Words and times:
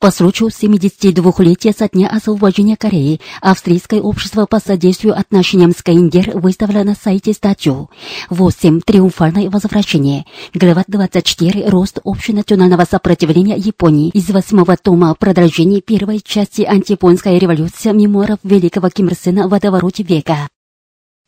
По 0.00 0.12
случаю 0.12 0.50
72-летия 0.50 1.74
со 1.76 1.88
дня 1.88 2.06
освобождения 2.06 2.76
Кореи, 2.76 3.20
Австрийское 3.40 4.00
общество 4.00 4.46
по 4.46 4.60
содействию 4.60 5.18
отношениям 5.18 5.72
с 5.72 5.82
КНДР 5.82 6.38
выставило 6.38 6.84
на 6.84 6.94
сайте 6.94 7.32
статью 7.32 7.90
8. 8.30 8.82
Триумфальное 8.82 9.50
возвращение. 9.50 10.24
Глава 10.54 10.84
24. 10.86 11.68
Рост 11.68 11.98
общенационального 12.04 12.86
сопротивления 12.88 13.56
Японии. 13.56 14.10
Из 14.10 14.30
восьмого 14.30 14.76
тома 14.76 15.16
продолжение 15.18 15.80
первой 15.80 16.20
части 16.24 16.62
антияпонская 16.62 17.36
революция 17.36 17.92
мемуаров 17.92 18.38
великого 18.44 18.90
Ким 18.90 19.08
Ир 19.08 19.16
Сена 19.16 19.48
в 19.48 19.50
водовороте 19.50 20.04
века. 20.04 20.48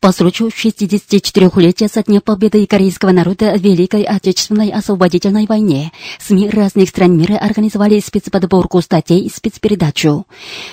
По 0.01 0.13
случаю 0.13 0.49
64-летия 0.49 1.87
со 1.87 2.03
дня 2.03 2.23
победы 2.23 2.67
корейского 2.67 3.11
народа 3.11 3.53
в 3.53 3.61
Великой 3.61 4.05
Отечественной 4.05 4.71
освободительной 4.71 5.45
войне 5.45 5.93
СМИ 6.19 6.49
разных 6.49 6.89
стран 6.89 7.19
мира 7.19 7.37
организовали 7.37 8.01
спецподборку 8.01 8.81
статей 8.81 9.21
и 9.21 9.29
спецпередачу. 9.29 10.27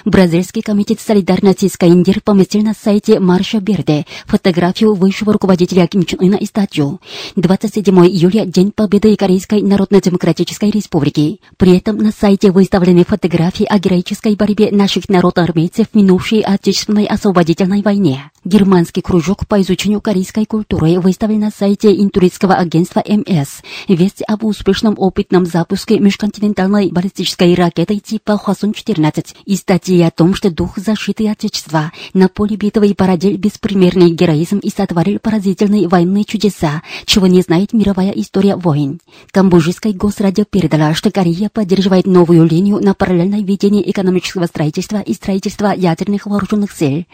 Бразильский 0.06 0.62
комитет 0.62 1.02
солидарности 1.02 1.68
с 1.68 1.76
КНДР 1.76 2.22
поместил 2.22 2.62
на 2.62 2.74
сайте 2.74 3.20
Марша 3.20 3.60
Берде 3.60 4.06
фотографию 4.28 4.94
высшего 4.94 5.34
руководителя 5.34 5.88
Ким 5.88 6.06
Чен 6.06 6.22
Ына 6.22 6.36
и 6.36 6.46
статью 6.46 7.02
27 7.36 7.94
июля– 8.08 8.46
День 8.46 8.72
победы 8.72 9.14
Корейской 9.18 9.62
Народно-Демократической 9.62 10.72
Республики. 10.72 11.42
При 11.58 11.76
этом 11.76 11.98
на 11.98 12.14
сайте 12.14 12.52
выставлены 12.52 13.04
фотографии 13.04 13.66
о 13.66 13.78
героической 13.78 14.38
борьбе 14.38 14.72
наших 14.72 15.10
народоармейцев 15.10 15.88
в 15.92 15.96
минувшей 15.98 16.40
Отечественной 16.40 17.04
освободительной 17.08 17.82
войне. 17.82 18.32
Германский 18.46 19.02
кружок 19.18 19.48
по 19.48 19.60
изучению 19.62 20.00
корейской 20.00 20.46
культуры 20.46 21.00
выставил 21.00 21.40
на 21.40 21.50
сайте 21.50 21.92
интуристского 21.92 22.54
агентства 22.54 23.04
МС 23.08 23.64
весть 23.88 24.22
об 24.28 24.44
успешном 24.44 24.94
опытном 24.96 25.48
запуске 25.48 25.98
межконтинентальной 25.98 26.92
баллистической 26.92 27.56
ракеты 27.56 27.98
типа 27.98 28.34
Хвасон-14 28.38 29.38
и 29.46 29.56
статьи 29.56 30.00
о 30.04 30.12
том, 30.12 30.36
что 30.36 30.52
дух 30.52 30.78
защиты 30.78 31.28
Отечества 31.30 31.92
на 32.14 32.30
поле 32.30 32.58
битвы 32.58 32.94
породил 32.94 33.36
беспримерный 33.40 34.12
героизм 34.12 34.60
и 34.60 34.70
сотворил 34.70 35.18
поразительные 35.18 35.88
военные 35.88 36.24
чудеса, 36.24 36.84
чего 37.06 37.26
не 37.26 37.42
знает 37.42 37.74
мировая 37.74 38.12
история 38.12 38.56
войн. 38.56 39.00
Камбоджийское 39.32 39.94
госрадио 39.94 40.46
передало, 40.46 40.94
что 40.94 41.10
Корея 41.10 41.50
поддерживает 41.50 42.06
новую 42.06 42.46
линию 42.46 42.78
на 42.80 42.94
параллельное 42.94 43.42
ведение 43.42 43.90
экономического 43.90 44.46
строительства 44.46 45.00
и 45.00 45.16
строительства 45.16 45.74
ядерных 45.76 46.28
вооруженных 46.28 46.72
сил, 46.72 47.06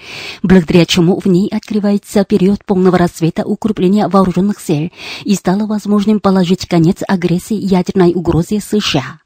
благодаря 0.42 0.86
чему 0.86 1.18
в 1.22 1.28
ней 1.28 1.48
открывается 1.48 1.93
период 2.28 2.66
полного 2.66 2.98
рассвета 2.98 3.46
укрепления 3.46 4.08
вооруженных 4.08 4.60
сил 4.60 4.92
и 5.24 5.36
стало 5.36 5.66
возможным 5.68 6.20
положить 6.20 6.68
конец 6.68 6.98
агрессии 7.08 7.56
ядерной 7.56 8.14
угрозе 8.14 8.60
США. 8.60 9.20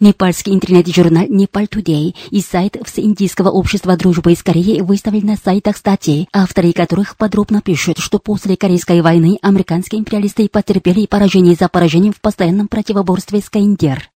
Непальский 0.00 0.54
интернет-журнал 0.54 1.26
«Непаль 1.28 1.68
Тудей» 1.68 2.14
и 2.30 2.40
сайт 2.40 2.76
Всеиндийского 2.84 3.50
общества 3.50 3.96
дружбы 3.96 4.34
с 4.34 4.42
Кореей 4.42 4.82
выставили 4.82 5.26
на 5.26 5.36
сайтах 5.36 5.76
статьи, 5.76 6.28
авторы 6.32 6.72
которых 6.72 7.16
подробно 7.16 7.60
пишут, 7.60 7.98
что 7.98 8.18
после 8.18 8.56
Корейской 8.56 9.00
войны 9.00 9.38
американские 9.42 10.00
империалисты 10.00 10.48
потерпели 10.48 11.06
поражение 11.06 11.54
за 11.54 11.68
поражением 11.68 12.12
в 12.12 12.20
постоянном 12.20 12.68
противоборстве 12.68 13.40
с 13.40 13.50
КНДР. 13.50 14.10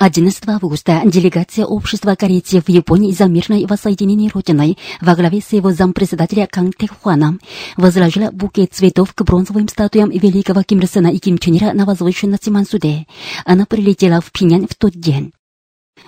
11 0.00 0.48
августа 0.48 1.02
делегация 1.04 1.66
общества 1.66 2.14
корейцев 2.14 2.64
в 2.64 2.68
Японии 2.70 3.12
за 3.12 3.26
мирное 3.26 3.66
воссоединение 3.66 4.30
Родиной 4.32 4.78
во 5.02 5.14
главе 5.14 5.42
своего 5.42 5.72
зампредседателя 5.72 6.48
Канг 6.50 6.74
Тэхуана 6.76 7.36
возложила 7.76 8.30
букет 8.30 8.72
цветов 8.72 9.12
к 9.12 9.22
бронзовым 9.24 9.68
статуям 9.68 10.08
великого 10.08 10.62
Ким 10.62 10.80
Ир 10.80 11.08
и 11.12 11.18
Ким 11.18 11.36
Чен 11.36 11.76
на 11.76 11.84
возвышенности 11.84 12.48
Мансуде. 12.48 13.06
Она 13.44 13.66
прилетела 13.66 14.22
в 14.22 14.32
Пинян 14.32 14.66
в 14.66 14.74
тот 14.74 14.92
день. 14.94 15.34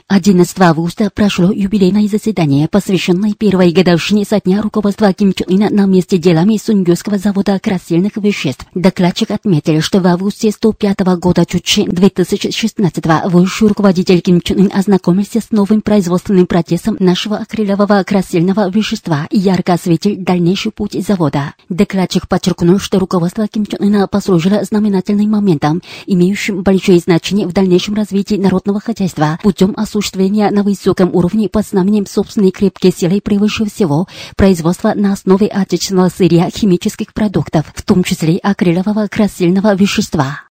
11 0.08 0.60
августа 0.60 1.10
прошло 1.14 1.50
юбилейное 1.50 2.06
заседание, 2.06 2.68
посвященное 2.68 3.32
первой 3.32 3.72
годовщине 3.72 4.24
со 4.24 4.40
дня 4.40 4.60
руководства 4.60 5.12
Ким 5.12 5.32
Чен 5.32 5.46
Ына 5.48 5.70
на 5.70 5.86
месте 5.86 6.18
делами 6.18 6.58
Сунгёского 6.58 7.18
завода 7.18 7.58
красильных 7.58 8.16
веществ. 8.16 8.66
Докладчик 8.74 9.30
отметил, 9.30 9.80
что 9.80 10.00
в 10.00 10.06
августе 10.06 10.50
105 10.50 11.00
года 11.18 11.46
Чучи 11.46 11.86
2016 11.86 13.04
высший 13.30 13.68
руководитель 13.68 14.20
Ким 14.20 14.40
Чен 14.40 14.60
Ын 14.60 14.72
ознакомился 14.74 15.40
с 15.40 15.50
новым 15.50 15.80
производственным 15.80 16.46
процессом 16.46 16.96
нашего 16.98 17.38
акрилового 17.38 18.02
красильного 18.02 18.70
вещества 18.70 19.26
и 19.30 19.38
ярко 19.38 19.74
осветил 19.74 20.16
дальнейший 20.18 20.72
путь 20.72 20.92
завода. 21.06 21.54
Докладчик 21.68 22.28
подчеркнул, 22.28 22.78
что 22.78 22.98
руководство 22.98 23.48
Ким 23.48 23.64
Чен 23.66 23.82
Ына 23.82 24.06
послужило 24.08 24.62
знаменательным 24.62 25.30
моментом, 25.30 25.80
имеющим 26.06 26.62
большое 26.62 26.98
значение 26.98 27.46
в 27.46 27.52
дальнейшем 27.52 27.94
развитии 27.94 28.34
народного 28.34 28.80
хозяйства 28.80 29.38
путем 29.42 29.74
осуществления 29.82 30.50
на 30.50 30.62
высоком 30.62 31.14
уровне 31.14 31.48
под 31.48 31.66
знаменем 31.66 32.06
собственной 32.06 32.50
крепкой 32.50 32.92
силой 32.92 33.20
превыше 33.20 33.64
всего 33.66 34.06
производства 34.36 34.92
на 34.94 35.12
основе 35.12 35.46
отечественного 35.48 36.08
сырья 36.08 36.50
химических 36.50 37.12
продуктов, 37.12 37.66
в 37.74 37.82
том 37.82 38.02
числе 38.04 38.38
акрилового 38.38 39.08
красильного 39.08 39.74
вещества. 39.74 40.51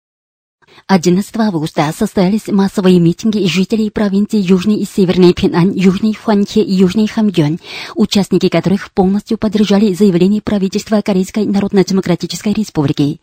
11 0.87 1.37
августа 1.37 1.93
состоялись 1.97 2.49
массовые 2.49 2.99
митинги 2.99 3.47
жителей 3.47 3.91
провинций 3.91 4.41
Южный 4.41 4.77
и 4.77 4.85
Северный 4.85 5.33
Пинань, 5.33 5.73
Южный 5.75 6.15
Хуанхе 6.15 6.63
и 6.63 6.73
Южный 6.73 7.07
Хамгён, 7.07 7.59
участники 7.95 8.49
которых 8.49 8.91
полностью 8.91 9.39
поддержали 9.39 9.95
заявление 9.95 10.43
правительства 10.43 11.01
Корейской 11.01 11.47
Народно-Демократической 11.47 12.53
Республики. 12.53 13.21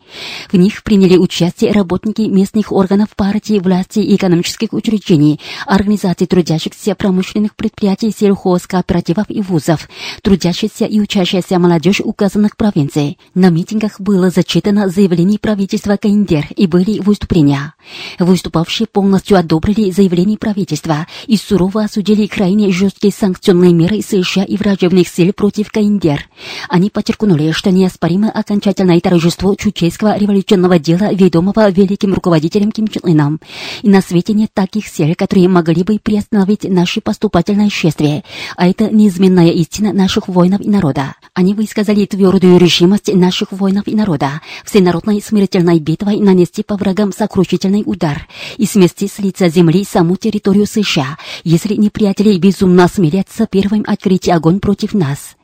В 0.50 0.56
них 0.56 0.82
приняли 0.82 1.16
участие 1.16 1.72
работники 1.72 2.22
местных 2.22 2.72
органов 2.72 3.08
партии, 3.16 3.58
власти 3.58 4.00
и 4.00 4.16
экономических 4.16 4.72
учреждений, 4.72 5.40
организаций 5.66 6.26
трудящихся 6.26 6.94
промышленных 6.94 7.54
предприятий, 7.54 8.10
сельхозкооперативов 8.16 9.26
и 9.28 9.42
вузов, 9.42 9.88
трудящихся 10.22 10.86
и 10.86 11.00
учащаяся 11.00 11.58
молодежь 11.58 12.00
указанных 12.00 12.56
провинций. 12.56 13.18
На 13.34 13.50
митингах 13.50 14.00
было 14.00 14.30
зачитано 14.30 14.88
заявление 14.88 15.38
правительства 15.38 15.96
КНДР 15.96 16.48
и 16.56 16.66
были 16.66 17.00
выступления 17.00 17.39
дня. 17.42 17.74
Выступавшие 18.18 18.86
полностью 18.86 19.38
одобрили 19.38 19.90
заявление 19.90 20.38
правительства 20.38 21.06
и 21.26 21.36
сурово 21.36 21.84
осудили 21.84 22.26
крайне 22.26 22.70
жесткие 22.70 23.12
санкционные 23.12 23.72
меры 23.72 24.02
США 24.02 24.44
и 24.44 24.56
враждебных 24.56 25.08
сил 25.08 25.32
против 25.32 25.70
КНДР. 25.70 26.28
Они 26.68 26.90
подчеркнули, 26.90 27.52
что 27.52 27.70
неоспоримо 27.70 28.30
окончательное 28.30 29.00
торжество 29.00 29.54
чучейского 29.54 30.16
революционного 30.16 30.78
дела, 30.78 31.12
ведомого 31.12 31.70
великим 31.70 32.14
руководителем 32.14 32.72
Ким 32.72 32.88
Чен 32.88 33.02
Ыном. 33.04 33.40
И 33.82 33.88
на 33.88 34.00
свете 34.02 34.32
нет 34.32 34.50
таких 34.54 34.86
сил, 34.86 35.14
которые 35.16 35.48
могли 35.48 35.82
бы 35.82 35.98
приостановить 35.98 36.64
наше 36.64 37.00
поступательное 37.00 37.70
шествие, 37.70 38.24
а 38.56 38.68
это 38.68 38.90
неизменная 38.94 39.48
истина 39.48 39.92
наших 39.92 40.28
воинов 40.28 40.60
и 40.60 40.68
народа. 40.68 41.14
Они 41.34 41.54
высказали 41.54 42.04
твердую 42.06 42.58
решимость 42.58 43.12
наших 43.14 43.52
воинов 43.52 43.86
и 43.86 43.94
народа 43.94 44.40
всенародной 44.64 45.22
смертельной 45.22 45.78
битвой 45.80 46.18
нанести 46.20 46.62
по 46.62 46.76
врагам 46.76 47.12
сокрушительный 47.30 47.84
удар 47.86 48.26
и 48.56 48.66
смести 48.66 49.06
с 49.06 49.20
лица 49.20 49.48
земли 49.48 49.84
саму 49.84 50.16
территорию 50.16 50.66
США, 50.66 51.16
если 51.44 51.76
неприятели 51.76 52.36
безумно 52.38 52.84
осмелятся 52.84 53.46
первым 53.46 53.84
открыть 53.86 54.28
огонь 54.28 54.58
против 54.58 54.94
нас. 54.94 55.36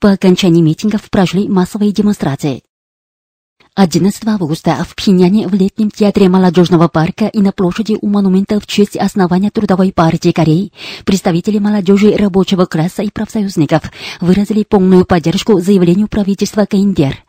По 0.00 0.12
окончании 0.12 0.62
митингов 0.62 1.10
прошли 1.10 1.46
массовые 1.48 1.92
демонстрации. 1.92 2.62
11 3.74 4.26
августа 4.26 4.82
в 4.88 4.94
Пхеньяне 4.96 5.46
в 5.46 5.52
летнем 5.52 5.90
театре 5.90 6.30
молодежного 6.30 6.88
парка 6.88 7.26
и 7.26 7.40
на 7.40 7.52
площади 7.52 7.98
у 8.00 8.08
монумента 8.08 8.58
в 8.58 8.66
честь 8.66 8.96
основания 8.96 9.50
Трудовой 9.50 9.92
партии 9.92 10.32
Кореи 10.32 10.72
представители 11.04 11.58
молодежи 11.58 12.16
рабочего 12.16 12.64
класса 12.64 13.02
и 13.02 13.10
профсоюзников 13.10 13.82
выразили 14.22 14.64
полную 14.64 15.04
поддержку 15.04 15.60
заявлению 15.60 16.08
правительства 16.08 16.64
КНДР. 16.64 17.25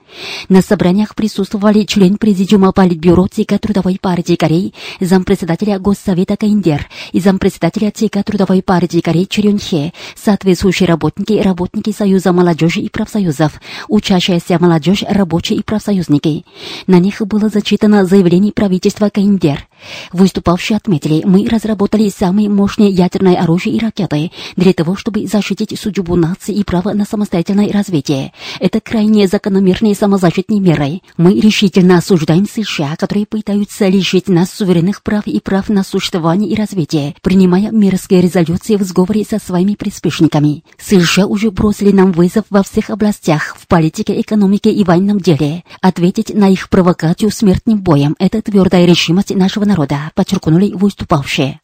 На 0.50 0.62
собраниях 0.62 1.16
присутствовали 1.16 1.84
член 1.84 2.18
Президиума 2.18 2.72
Политбюро 2.72 3.28
ЦК 3.28 3.60
Трудовой 3.60 3.98
партии 4.02 4.36
Кореи, 4.36 4.74
зампредседателя 5.00 5.80
Госсовета 5.80 6.38
КНДР 6.38 6.88
и 7.12 7.20
зампредседателя 7.20 7.92
ЦК 7.92 8.24
Трудовой 8.24 8.62
партии 8.62 9.02
Кореи 9.02 9.26
Черен 9.26 9.60
Хе, 9.60 9.94
соответствующие 10.16 10.88
работники 10.88 11.34
и 11.34 11.42
работники 11.42 11.92
Союза 11.92 12.32
молодежи 12.32 12.82
и 12.82 12.90
профсоюзов, 12.90 13.60
учащаяся 13.88 14.58
молодежь, 14.60 15.04
рабочие 15.08 15.60
и 15.60 15.64
профсоюзники. 15.64 16.46
На 16.88 17.00
них 17.00 17.22
было 17.22 17.50
зачитано 17.50 18.06
заявление 18.06 18.54
правительства 18.54 19.10
КНДР. 19.10 19.68
Выступавшие 20.12 20.78
отметили, 20.78 21.24
мы 21.26 21.48
разработали 21.48 22.10
самые 22.10 22.50
мощные 22.50 22.90
ядерное 22.90 23.36
оружие 23.36 23.76
и 23.76 23.80
ракеты 23.80 24.32
для 24.56 24.74
того, 24.74 24.96
чтобы 24.96 25.28
защитить 25.28 25.78
судьбу 25.80 26.16
нации 26.16 26.54
и 26.56 26.64
право 26.64 26.94
на 26.94 27.06
самостоятельное 27.06 27.72
развитие. 27.72 28.34
Это 28.60 28.80
крайне 28.80 29.28
закономерные 29.28 29.96
самозащитные 29.96 30.60
меры. 30.60 31.02
Мы 31.18 31.40
решительно 31.40 31.98
осуждаем 31.98 32.48
США, 32.48 32.96
которые 32.96 33.26
пытаются 33.26 33.88
лишить 33.88 34.28
нас 34.28 34.52
суверенных 34.52 35.04
прав 35.04 35.28
и 35.28 35.40
прав 35.40 35.70
на 35.70 35.84
существование 35.84 36.50
и 36.50 36.56
развитие, 36.56 37.16
принимая 37.22 37.72
мерзкие 37.72 38.22
резолюции 38.22 38.76
в 38.76 38.84
сговоре 38.84 39.26
со 39.26 39.40
своими 39.40 39.76
приспешниками. 39.76 40.64
США 40.78 41.26
уже 41.28 41.52
бросили 41.52 41.92
нам 41.92 42.12
вызов 42.12 42.46
во 42.50 42.64
всех 42.64 42.90
областях, 42.90 43.56
в 43.60 43.68
политике, 43.68 44.20
экономике 44.20 44.72
и 44.72 44.84
военном 44.84 45.20
деле. 45.20 45.64
Ответить 45.82 46.34
на 46.34 46.50
их 46.50 46.70
провокацию 46.70 47.32
смертным 47.32 47.80
боем– 47.80 48.16
это 48.20 48.42
твердая 48.42 48.86
решимость 48.86 49.36
нашего 49.36 49.66
народа, 49.68 50.12
подчеркнули 50.16 50.74
выступавшие. 50.74 51.60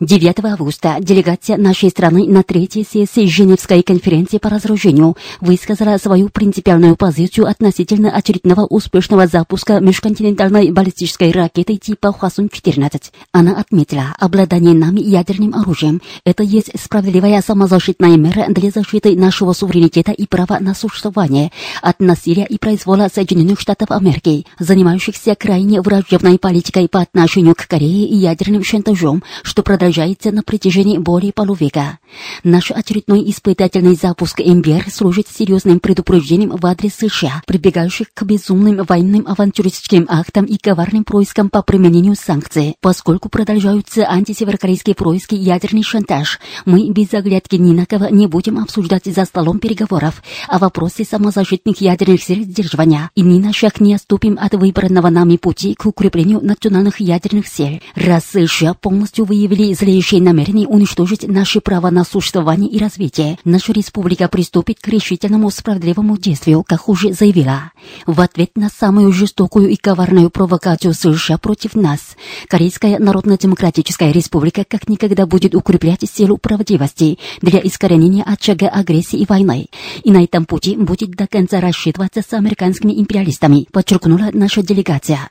9 0.00 0.44
августа 0.44 0.96
делегация 0.98 1.58
нашей 1.58 1.90
страны 1.90 2.26
на 2.26 2.42
третьей 2.42 2.86
сессии 2.90 3.26
Женевской 3.26 3.82
конференции 3.82 4.38
по 4.38 4.48
разоружению 4.48 5.14
высказала 5.42 5.98
свою 5.98 6.30
принципиальную 6.30 6.96
позицию 6.96 7.46
относительно 7.46 8.10
очередного 8.10 8.64
успешного 8.64 9.26
запуска 9.26 9.78
межконтинентальной 9.78 10.70
баллистической 10.70 11.30
ракеты 11.32 11.76
типа 11.76 12.14
Хвасун-14. 12.18 13.10
Она 13.32 13.60
отметила, 13.60 14.16
обладание 14.18 14.72
нами 14.72 15.00
ядерным 15.00 15.54
оружием– 15.54 16.00
это 16.24 16.44
есть 16.44 16.70
справедливая 16.80 17.42
самозащитная 17.42 18.16
мера 18.16 18.46
для 18.48 18.70
защиты 18.70 19.14
нашего 19.16 19.52
суверенитета 19.52 20.12
и 20.12 20.26
права 20.26 20.60
на 20.60 20.74
существование 20.74 21.52
от 21.82 22.00
насилия 22.00 22.46
и 22.46 22.56
произвола 22.56 23.10
Соединенных 23.14 23.60
Штатов 23.60 23.90
Америки, 23.90 24.46
занимающихся 24.58 25.34
крайне 25.34 25.82
враждебной 25.82 26.38
политикой 26.38 26.88
по 26.88 27.00
отношению 27.00 27.54
к 27.54 27.66
Корее 27.66 28.08
и 28.08 28.16
ядерным 28.16 28.64
шантажом, 28.64 29.22
что 29.42 29.62
продолжается 29.62 29.89
продолжается 29.90 30.30
на 30.30 30.42
протяжении 30.42 30.98
более 30.98 31.32
полувека. 31.32 31.98
Наш 32.44 32.70
очередной 32.70 33.28
испытательный 33.28 33.96
запуск 33.96 34.38
МБР 34.38 34.90
служит 34.90 35.26
серьезным 35.28 35.80
предупреждением 35.80 36.50
в 36.50 36.64
адрес 36.64 36.94
США, 36.94 37.42
прибегающих 37.46 38.06
к 38.14 38.22
безумным 38.22 38.84
военным 38.84 39.26
авантюристическим 39.26 40.06
актам 40.08 40.44
и 40.44 40.56
коварным 40.58 41.02
проискам 41.02 41.50
по 41.50 41.62
применению 41.62 42.14
санкций. 42.14 42.76
Поскольку 42.80 43.28
продолжаются 43.28 44.08
антисеверокорейские 44.08 44.94
происки 44.94 45.34
и 45.34 45.38
ядерный 45.38 45.82
шантаж, 45.82 46.38
мы 46.64 46.88
без 46.90 47.12
оглядки 47.12 47.56
ни 47.56 47.72
на 47.72 47.84
кого 47.84 48.06
не 48.08 48.28
будем 48.28 48.58
обсуждать 48.58 49.06
за 49.06 49.24
столом 49.24 49.58
переговоров 49.58 50.22
о 50.46 50.58
вопросе 50.58 51.04
самозащитных 51.04 51.80
ядерных 51.80 52.22
сил 52.22 52.44
сдерживания 52.44 53.10
и 53.16 53.22
ни 53.22 53.40
на 53.40 53.52
шаг 53.52 53.80
не 53.80 53.94
отступим 53.94 54.38
от 54.40 54.54
выбранного 54.54 55.10
нами 55.10 55.36
пути 55.36 55.74
к 55.74 55.86
укреплению 55.86 56.40
национальных 56.40 57.00
ядерных 57.00 57.48
сил. 57.48 57.80
Раз 57.96 58.24
США 58.26 58.74
полностью 58.74 59.24
выявили 59.24 59.72
злейшие 59.80 60.20
намерения 60.20 60.66
уничтожить 60.66 61.26
наши 61.26 61.60
права 61.60 61.90
на 61.90 62.04
существование 62.04 62.70
и 62.70 62.78
развитие, 62.78 63.38
наша 63.44 63.72
республика 63.72 64.28
приступит 64.28 64.78
к 64.78 64.88
решительному 64.88 65.50
справедливому 65.50 66.18
действию, 66.18 66.62
как 66.62 66.88
уже 66.88 67.14
заявила. 67.14 67.72
В 68.06 68.20
ответ 68.20 68.50
на 68.56 68.68
самую 68.68 69.10
жестокую 69.12 69.70
и 69.70 69.76
коварную 69.76 70.28
провокацию 70.28 70.92
США 70.92 71.38
против 71.38 71.74
нас, 71.74 72.16
Корейская 72.46 72.98
Народно-Демократическая 72.98 74.12
Республика 74.12 74.64
как 74.68 74.88
никогда 74.88 75.24
будет 75.24 75.54
укреплять 75.54 76.04
силу 76.10 76.36
правдивости 76.36 77.18
для 77.40 77.60
искоренения 77.60 78.22
очага 78.24 78.68
агрессии 78.68 79.18
и 79.18 79.26
войны. 79.26 79.68
И 80.04 80.10
на 80.10 80.22
этом 80.22 80.44
пути 80.44 80.76
будет 80.76 81.12
до 81.12 81.26
конца 81.26 81.60
рассчитываться 81.60 82.20
с 82.20 82.32
американскими 82.34 82.92
империалистами, 82.92 83.66
подчеркнула 83.72 84.28
наша 84.32 84.62
делегация. 84.62 85.30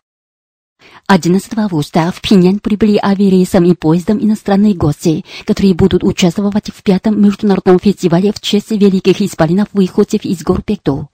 11 1.08 1.58
августа 1.58 2.12
в 2.16 2.22
Пхеньян 2.22 2.60
прибыли 2.60 3.00
авиарейсом 3.04 3.66
и 3.66 3.74
поездом 3.74 4.24
иностранные 4.24 4.76
гости, 4.76 5.26
которые 5.46 5.74
будут 5.74 6.04
участвовать 6.04 6.70
в 6.70 6.84
пятом 6.84 7.20
международном 7.20 7.80
фестивале 7.80 8.32
в 8.32 8.40
честь 8.40 8.70
великих 8.70 9.20
исполинов 9.20 9.70
выходцев 9.74 10.24
из 10.24 10.44
гор 10.44 10.62
Пекту. 10.62 11.10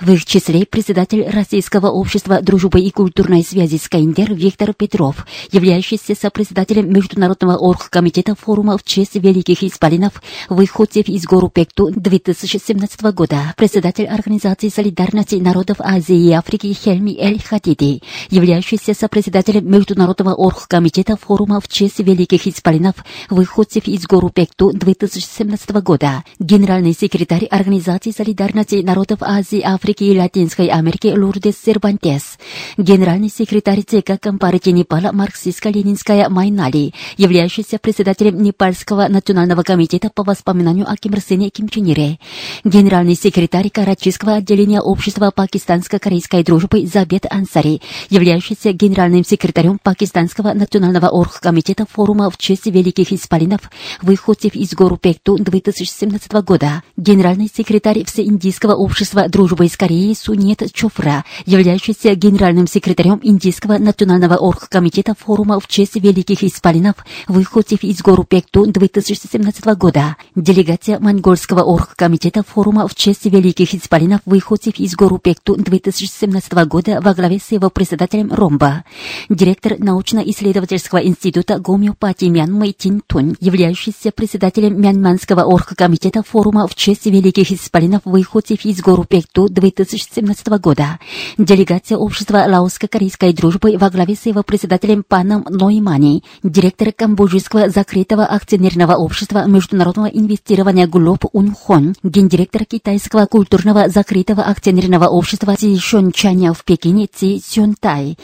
В 0.00 0.10
их 0.10 0.24
числе 0.24 0.66
председатель 0.66 1.28
Российского 1.28 1.90
общества 1.90 2.40
дружбы 2.42 2.80
и 2.80 2.90
культурной 2.90 3.44
связи 3.44 3.76
с 3.76 3.88
КНДР 3.88 4.34
Виктор 4.34 4.74
Петров, 4.74 5.26
являющийся 5.52 6.16
сопредседателем 6.16 6.92
Международного 6.92 7.56
оргкомитета 7.56 8.34
форума 8.34 8.76
в 8.76 8.82
честь 8.82 9.14
великих 9.14 9.62
исполинов 9.62 10.20
выходцев 10.48 11.08
из 11.08 11.24
гор 11.24 11.48
Пекту 11.50 11.90
2017 11.94 13.00
года, 13.14 13.54
председатель 13.56 14.06
Организации 14.06 14.70
солидарности 14.70 15.36
народов 15.36 15.76
Азии 15.78 16.16
и 16.16 16.32
Африки 16.32 16.72
Хельми 16.72 17.16
Эль 17.16 17.40
Хатиди, 17.40 18.02
являющийся 18.28 18.94
сопредседателем 19.06 19.70
Международного 19.70 20.34
оргкомитета 20.34 21.16
форума 21.16 21.60
в 21.60 21.68
честь 21.68 22.00
великих 22.00 22.48
исполинов 22.48 22.96
выходцев 23.30 23.86
из 23.86 24.04
гор 24.04 24.30
Пекту 24.30 24.72
2017 24.72 25.70
года, 25.76 26.24
генеральный 26.40 26.92
секретарь 26.92 27.44
Организации 27.44 28.10
солидарности 28.10 28.82
народов 28.82 29.18
Азии, 29.20 29.62
Африки 29.64 30.02
и 30.02 30.18
Латинской 30.18 30.66
Америки 30.66 31.14
Лурдес 31.16 31.54
Сервантес, 31.64 32.36
генеральный 32.76 33.28
секретарь 33.28 33.82
ЦК 33.82 34.20
Компартии 34.20 34.70
Непала 34.70 35.12
марксистско-ленинская 35.12 36.28
Майнали, 36.28 36.92
являющийся 37.16 37.78
председателем 37.78 38.42
Непальского 38.42 39.06
национального 39.06 39.62
комитета 39.62 40.10
по 40.12 40.24
воспоминанию 40.24 40.90
о 40.90 40.96
Ким 40.96 41.12
Ир 41.12 41.20
Сене 41.20 41.50
Ким 41.50 41.68
Чен 41.68 41.84
Ире, 41.84 42.18
генеральный 42.64 43.14
секретарь 43.14 43.70
Карачийского 43.70 44.34
отделения 44.34 44.80
общества 44.80 45.30
пакистанско-корейской 45.30 46.42
дружбы 46.42 46.84
Забет 46.86 47.26
Ансари, 47.30 47.80
являющийся 48.10 48.72
генеральным 48.72 48.95
секретарем 48.96 49.78
Пакистанского 49.78 50.54
национального 50.54 51.08
оргкомитета 51.08 51.84
форума 51.84 52.30
в 52.30 52.38
честь 52.38 52.64
великих 52.64 53.12
исполинов 53.12 53.70
выходцев 54.00 54.54
из 54.54 54.72
гору 54.72 54.96
Пекту 54.96 55.36
2017 55.36 56.32
года, 56.42 56.82
генеральный 56.96 57.50
секретарь 57.54 58.06
Всеиндийского 58.06 58.74
общества 58.74 59.28
дружбы 59.28 59.68
с 59.68 59.76
Кореей 59.76 60.16
Сунет 60.16 60.62
Чофра, 60.72 61.26
являющийся 61.44 62.14
генеральным 62.14 62.66
секретарем 62.66 63.20
Индийского 63.22 63.76
национального 63.76 64.36
оргкомитета 64.36 65.14
форума 65.14 65.60
в 65.60 65.66
честь 65.68 65.96
великих 65.96 66.42
исполинов 66.42 66.94
выходцев 67.28 67.84
из 67.84 68.00
гору 68.00 68.24
Пекту 68.24 68.64
2017 68.64 69.64
года, 69.76 70.16
делегация 70.34 70.98
Монгольского 71.00 71.60
оргкомитета 71.60 72.42
форума 72.42 72.88
в 72.88 72.94
честь 72.94 73.26
великих 73.26 73.74
исполинов 73.74 74.22
выходцев 74.24 74.76
из 74.78 74.94
гору 74.94 75.18
Пекту 75.18 75.54
2017 75.54 76.52
года 76.66 77.00
во 77.02 77.12
главе 77.12 77.38
с 77.38 77.52
его 77.52 77.68
председателем 77.68 78.32
Ромба, 78.32 78.85
директор 79.28 79.78
научно-исследовательского 79.78 80.98
института 81.04 81.58
гомеопатии 81.58 82.26
Мянмы 82.26 82.72
Тин 82.72 83.02
Тун, 83.06 83.36
являющийся 83.40 84.10
председателем 84.12 84.80
Мянманского 84.80 85.42
оргкомитета 85.44 86.22
форума 86.22 86.66
в 86.66 86.74
честь 86.74 87.06
великих 87.06 87.52
исполинов 87.52 88.02
выходцев 88.04 88.64
из 88.64 88.80
гору 88.80 89.04
Пекту 89.04 89.48
2017 89.48 90.48
года, 90.60 90.98
делегация 91.38 91.98
общества 91.98 92.44
лаоско-корейской 92.46 93.32
дружбы 93.32 93.76
во 93.78 93.90
главе 93.90 94.14
с 94.14 94.26
его 94.26 94.42
председателем 94.42 95.02
паном 95.02 95.46
Ноймани, 95.48 96.22
директор 96.42 96.92
Камбоджийского 96.92 97.70
закрытого 97.70 98.24
акционерного 98.24 98.94
общества 98.94 99.46
международного 99.46 100.06
инвестирования 100.06 100.86
Глоб 100.86 101.24
Унхон, 101.32 101.94
гендиректор 102.02 102.64
китайского 102.64 103.26
культурного 103.26 103.88
закрытого 103.88 104.42
акционерного 104.42 105.06
общества 105.08 105.56
Ци 105.56 105.76
Шончаня 105.78 106.52
в 106.52 106.64
Пекине 106.64 107.08
Ци 107.12 107.40
Сюнтай, 107.44 108.18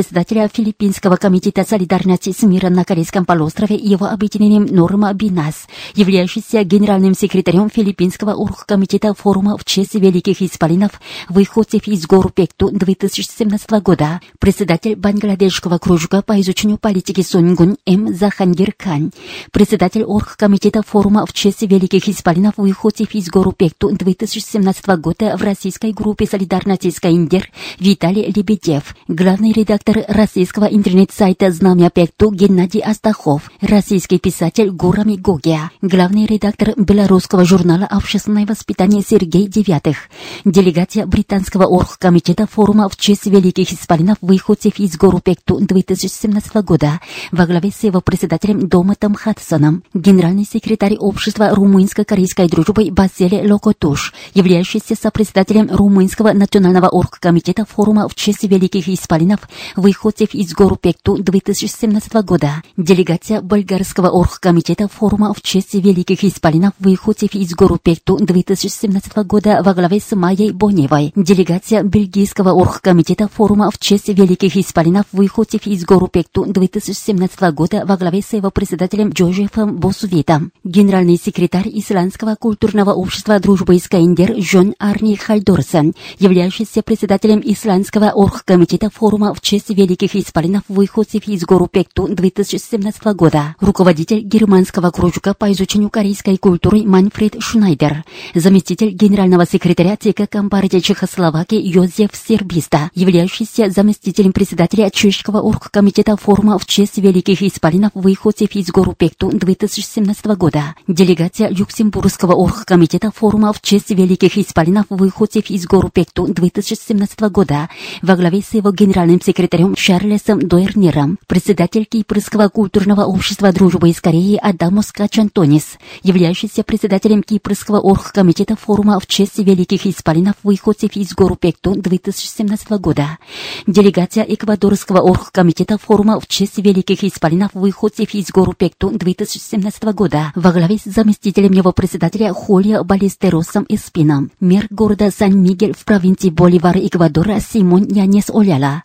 зампредседателя 0.00 0.48
Филиппинского 0.48 1.16
комитета 1.16 1.64
солидарности 1.64 2.32
с 2.32 2.42
миром 2.42 2.72
на 2.72 2.84
Корейском 2.84 3.24
полуострове 3.24 3.76
и 3.76 3.88
его 3.88 4.06
объединением 4.06 4.66
Норма 4.66 5.12
Бинас, 5.12 5.66
являющийся 5.94 6.64
генеральным 6.64 7.14
секретарем 7.14 7.68
Филиппинского 7.68 8.32
оргкомитета 8.34 9.12
форума 9.14 9.58
в 9.58 9.64
честь 9.64 9.94
великих 9.94 10.40
исполинов 10.42 11.00
выходцев 11.28 11.86
из 11.86 12.06
гор 12.06 12.32
Пекту 12.32 12.70
2017 12.70 13.70
года, 13.82 14.20
председатель 14.38 14.96
Бангладешского 14.96 15.78
кружка 15.78 16.22
по 16.22 16.40
изучению 16.40 16.78
политики 16.78 17.20
Сунгун 17.22 17.76
М. 17.86 18.14
Захангир 18.14 18.72
Кан, 18.76 19.12
председатель 19.52 20.04
оргкомитета 20.04 20.82
форума 20.82 21.26
в 21.26 21.32
честь 21.32 21.62
великих 21.62 22.08
исполинов 22.08 22.54
выходцев 22.56 23.14
из 23.14 23.28
гор 23.28 23.52
Пекту 23.54 23.90
2017 23.90 24.86
года 25.00 25.36
в 25.36 25.42
российской 25.42 25.92
группе 25.92 26.26
солидарности 26.26 26.90
с 26.90 27.02
КНДР 27.02 27.50
Виталий 27.78 28.32
Лебедев, 28.34 28.94
главный 29.08 29.52
редактор 29.52 29.79
российского 29.88 30.64
интернет-сайта 30.64 31.50
«Знамя 31.50 31.90
Пекту» 31.90 32.30
Геннадий 32.30 32.80
Астахов, 32.80 33.50
российский 33.60 34.18
писатель 34.18 34.70
Гурами 34.70 35.16
Гогия, 35.16 35.70
главный 35.80 36.26
редактор 36.26 36.74
белорусского 36.76 37.44
журнала 37.44 37.86
«Общественное 37.86 38.46
воспитание» 38.46 39.02
Сергей 39.06 39.48
Девятых, 39.48 40.08
делегация 40.44 41.06
британского 41.06 41.64
оргкомитета 41.64 42.46
форума 42.46 42.88
в 42.88 42.96
честь 42.96 43.26
великих 43.26 43.72
исполинов 43.72 44.18
выходцев 44.20 44.78
из 44.78 44.96
гору 44.96 45.20
Пекту 45.20 45.58
2017 45.60 46.54
года 46.56 47.00
во 47.32 47.46
главе 47.46 47.70
с 47.70 47.82
его 47.82 48.00
председателем 48.00 48.68
Доматом 48.68 49.14
Хадсоном, 49.14 49.82
генеральный 49.94 50.44
секретарь 50.44 50.96
общества 50.96 51.50
румынско-корейской 51.54 52.48
дружбы 52.48 52.90
Басиле 52.90 53.50
Локотуш, 53.50 54.12
являющийся 54.34 54.94
сопредседателем 54.94 55.70
Румынского 55.70 56.32
национального 56.32 56.88
оргкомитета 56.88 57.64
форума 57.64 58.08
в 58.08 58.14
честь 58.14 58.44
великих 58.44 58.88
исполинов 58.88 59.40
выходцев 59.76 60.34
из 60.34 60.52
гор 60.52 60.76
Пекту 60.76 61.16
2017 61.16 62.12
года. 62.24 62.62
Делегация 62.76 63.40
Болгарского 63.40 64.08
оргкомитета 64.08 64.88
форума 64.88 65.34
в 65.34 65.42
честь 65.42 65.74
великих 65.74 66.24
исполинов 66.24 66.72
выходцев 66.78 67.34
из 67.34 67.54
гор 67.54 67.77
Пекту 67.77 68.16
2017 68.16 69.16
года 69.26 69.62
во 69.64 69.74
главе 69.74 70.00
с 70.00 70.14
Майей 70.14 70.52
Боневой. 70.52 71.12
Делегация 71.14 71.82
Бельгийского 71.82 72.50
оргкомитета 72.50 73.28
форума 73.28 73.70
в 73.70 73.78
честь 73.78 74.08
великих 74.08 74.56
исполинов 74.56 75.06
выходцев 75.12 75.66
из 75.66 75.84
гор 75.84 76.07
Пекту 76.07 76.44
2017 76.46 77.40
года 77.52 77.84
во 77.86 77.96
главе 77.96 78.22
с 78.22 78.32
его 78.32 78.50
председателем 78.50 79.10
Джозефом 79.10 79.76
Босувитом. 79.76 80.52
Генеральный 80.64 81.16
секретарь 81.22 81.68
Исландского 81.72 82.34
культурного 82.34 82.92
общества 82.92 83.38
дружбы 83.38 83.78
с 83.78 83.90
КНДР 83.90 84.40
Жон 84.42 84.74
Арни 84.78 85.16
Хальдорсен, 85.16 85.94
являющийся 86.18 86.82
председателем 86.82 87.40
Исландского 87.44 88.10
оргкомитета 88.10 88.90
форума 88.90 89.34
в 89.34 89.40
честь 89.40 89.59
великих 89.68 90.16
исполинов 90.16 90.62
выходцев 90.68 91.28
из 91.28 91.44
гор 91.44 91.68
Пекту 91.68 92.08
2017 92.08 93.04
года. 93.14 93.54
Руководитель 93.60 94.20
германского 94.20 94.90
кружка 94.90 95.34
по 95.34 95.52
изучению 95.52 95.90
корейской 95.90 96.38
культуры 96.38 96.82
Манфред 96.82 97.36
Шнайдер. 97.38 98.04
Заместитель 98.34 98.90
генерального 98.90 99.44
секретаря 99.44 99.96
ЦК 99.96 100.28
Компартии 100.28 100.78
Чехословакии 100.78 101.60
Йозеф 101.60 102.10
Сербиста, 102.14 102.90
являющийся 102.94 103.70
заместителем 103.70 104.32
председателя 104.32 104.90
Чешского 104.90 105.40
оргкомитета 105.40 106.16
форума 106.16 106.58
в 106.58 106.66
честь 106.66 106.98
великих 106.98 107.42
исполинов 107.42 107.90
выходцев 107.94 108.50
из 108.54 108.68
Горупекту 108.68 109.30
2017 109.30 110.26
года. 110.36 110.74
Делегация 110.88 111.48
Люксембургского 111.50 112.32
оргкомитета 112.32 113.10
форума 113.10 113.52
в 113.52 113.60
честь 113.60 113.90
великих 113.90 114.38
исполинов 114.38 114.86
выходцев 114.88 115.50
из 115.50 115.66
Горупекту 115.66 116.26
2017 116.26 117.20
года 117.30 117.68
во 118.02 118.16
главе 118.16 118.40
с 118.40 118.54
его 118.54 118.70
генеральным 118.70 119.20
секретарем 119.20 119.49
Шарлесом 119.76 120.38
Дойернером, 120.38 121.18
председатель 121.26 121.84
Кипрского 121.84 122.48
культурного 122.48 123.02
общества 123.02 123.52
дружбы 123.52 123.90
из 123.90 124.00
Кореи 124.00 124.38
Адамос 124.40 124.92
Качантонис, 124.92 125.78
являющийся 126.04 126.62
председателем 126.62 127.24
Кипрского 127.24 127.80
оргкомитета 127.80 128.54
форума 128.54 129.00
в 129.00 129.08
честь 129.08 129.38
великих 129.38 129.86
исполинов 129.86 130.36
выходцев 130.44 130.94
из 130.94 131.12
Горупекту 131.14 131.74
2017 131.74 132.70
года. 132.78 133.18
Делегация 133.66 134.22
Эквадорского 134.22 135.00
оргкомитета 135.00 135.78
форума 135.78 136.20
в 136.20 136.28
честь 136.28 136.58
великих 136.58 137.02
исполинов 137.02 137.50
выходцев 137.54 138.14
из 138.14 138.30
Горупекту 138.30 138.90
2017 138.90 139.82
года 139.94 140.32
во 140.36 140.52
главе 140.52 140.78
с 140.78 140.84
заместителем 140.84 141.52
его 141.52 141.72
председателя 141.72 142.32
Холия 142.32 142.84
Балистеросом 142.84 143.66
Эспином, 143.68 144.30
мэр 144.38 144.68
города 144.70 145.10
Сан-Мигель 145.10 145.74
в 145.76 145.84
провинции 145.84 146.30
Боливар, 146.30 146.76
Эквадора 146.78 147.40
Симон 147.40 147.88
Янес 147.88 148.30
Оляла, 148.30 148.84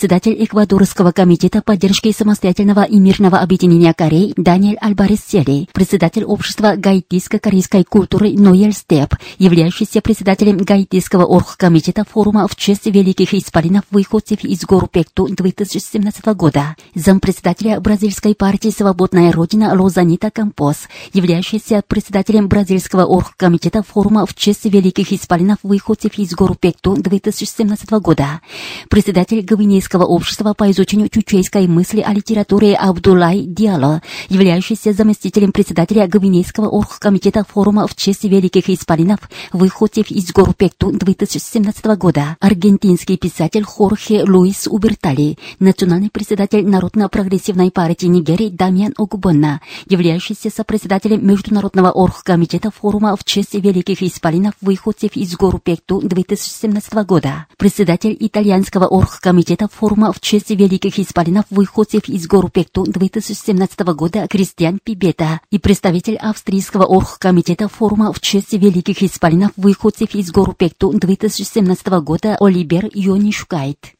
председатель 0.00 0.42
Эквадорского 0.42 1.12
комитета 1.12 1.60
поддержки 1.60 2.10
самостоятельного 2.10 2.84
и 2.84 2.98
мирного 2.98 3.40
объединения 3.40 3.92
Кореи 3.92 4.32
Даниэль 4.34 4.78
Альбарес 4.80 5.18
Сели, 5.28 5.68
председатель 5.74 6.24
общества 6.24 6.72
гаитиско-корейской 6.74 7.84
культуры 7.84 8.32
Ноэль 8.32 8.72
Степ, 8.72 9.14
являющийся 9.36 10.00
председателем 10.00 10.56
Гаитийского 10.56 11.26
оргкомитета 11.26 12.06
форума 12.10 12.48
в 12.48 12.56
честь 12.56 12.86
великих 12.86 13.34
исполинов 13.34 13.84
выходцев 13.90 14.42
из 14.42 14.64
Горупекту 14.64 15.28
2017 15.28 16.24
года, 16.28 16.76
зампредседателя 16.94 17.78
бразильской 17.78 18.34
партии 18.34 18.70
«Свободная 18.74 19.30
Родина» 19.32 19.78
Лозанита 19.78 20.30
Кампос, 20.30 20.88
являющийся 21.12 21.82
председателем 21.86 22.48
бразильского 22.48 23.04
оргкомитета 23.04 23.82
форума 23.82 24.24
в 24.24 24.34
честь 24.34 24.64
великих 24.64 25.12
исполинов 25.12 25.58
выходцев 25.62 26.16
из 26.16 26.30
Горупекту 26.30 26.94
2017 26.96 27.90
года, 28.00 28.40
председатель 28.88 29.42
Гвинейского 29.42 29.89
общества 29.98 30.54
по 30.54 30.70
изучению 30.70 31.08
чучейской 31.08 31.66
мысли 31.66 32.00
о 32.00 32.12
литературе 32.12 32.74
Абдулай 32.74 33.40
Диало, 33.46 34.02
являющийся 34.28 34.92
заместителем 34.92 35.52
председателя 35.52 36.06
Гвинейского 36.06 36.68
оргкомитета 36.68 37.44
форума 37.44 37.86
в 37.86 37.94
честь 37.96 38.24
великих 38.24 38.68
исполинов 38.68 39.20
выходцев 39.52 40.10
из 40.10 40.32
Горупекту 40.32 40.92
2017 40.92 41.84
года, 41.96 42.36
аргентинский 42.40 43.16
писатель 43.16 43.64
Хорхе 43.64 44.24
Луис 44.24 44.66
Убертали, 44.66 45.38
национальный 45.58 46.10
председатель 46.10 46.66
Народно-прогрессивной 46.66 47.70
партии 47.70 48.06
Нигерии 48.06 48.48
Дамиан 48.48 48.94
Огубонна, 48.96 49.60
являющийся 49.88 50.50
сопредседателем 50.50 51.26
Международного 51.26 51.90
оргкомитета 51.90 52.70
форума 52.70 53.16
в 53.16 53.24
честь 53.24 53.54
великих 53.54 54.02
исполинов 54.02 54.54
выходцев 54.60 55.16
из 55.16 55.36
Горупекту 55.36 56.00
2017 56.00 56.92
года, 57.06 57.46
председатель 57.56 58.16
итальянского 58.18 58.86
оргкомитета 58.86 59.68
форума 59.80 60.12
в 60.12 60.20
честь 60.20 60.50
великих 60.50 60.98
исполинов 60.98 61.46
выходцев 61.48 62.06
из 62.06 62.26
Горупекту 62.26 62.84
2017 62.84 63.80
года 63.94 64.28
Кристиан 64.28 64.78
Пибета 64.78 65.40
и 65.50 65.58
представитель 65.58 66.16
австрийского 66.16 66.84
оргкомитета 66.84 67.66
форума 67.66 68.12
в 68.12 68.20
честь 68.20 68.52
великих 68.52 69.02
исполинов 69.02 69.52
выходцев 69.56 70.14
из 70.14 70.30
Горупекту 70.30 70.92
2017 70.92 71.86
года 72.02 72.36
Оливер 72.38 72.90
Йонишкайт. 72.92 73.99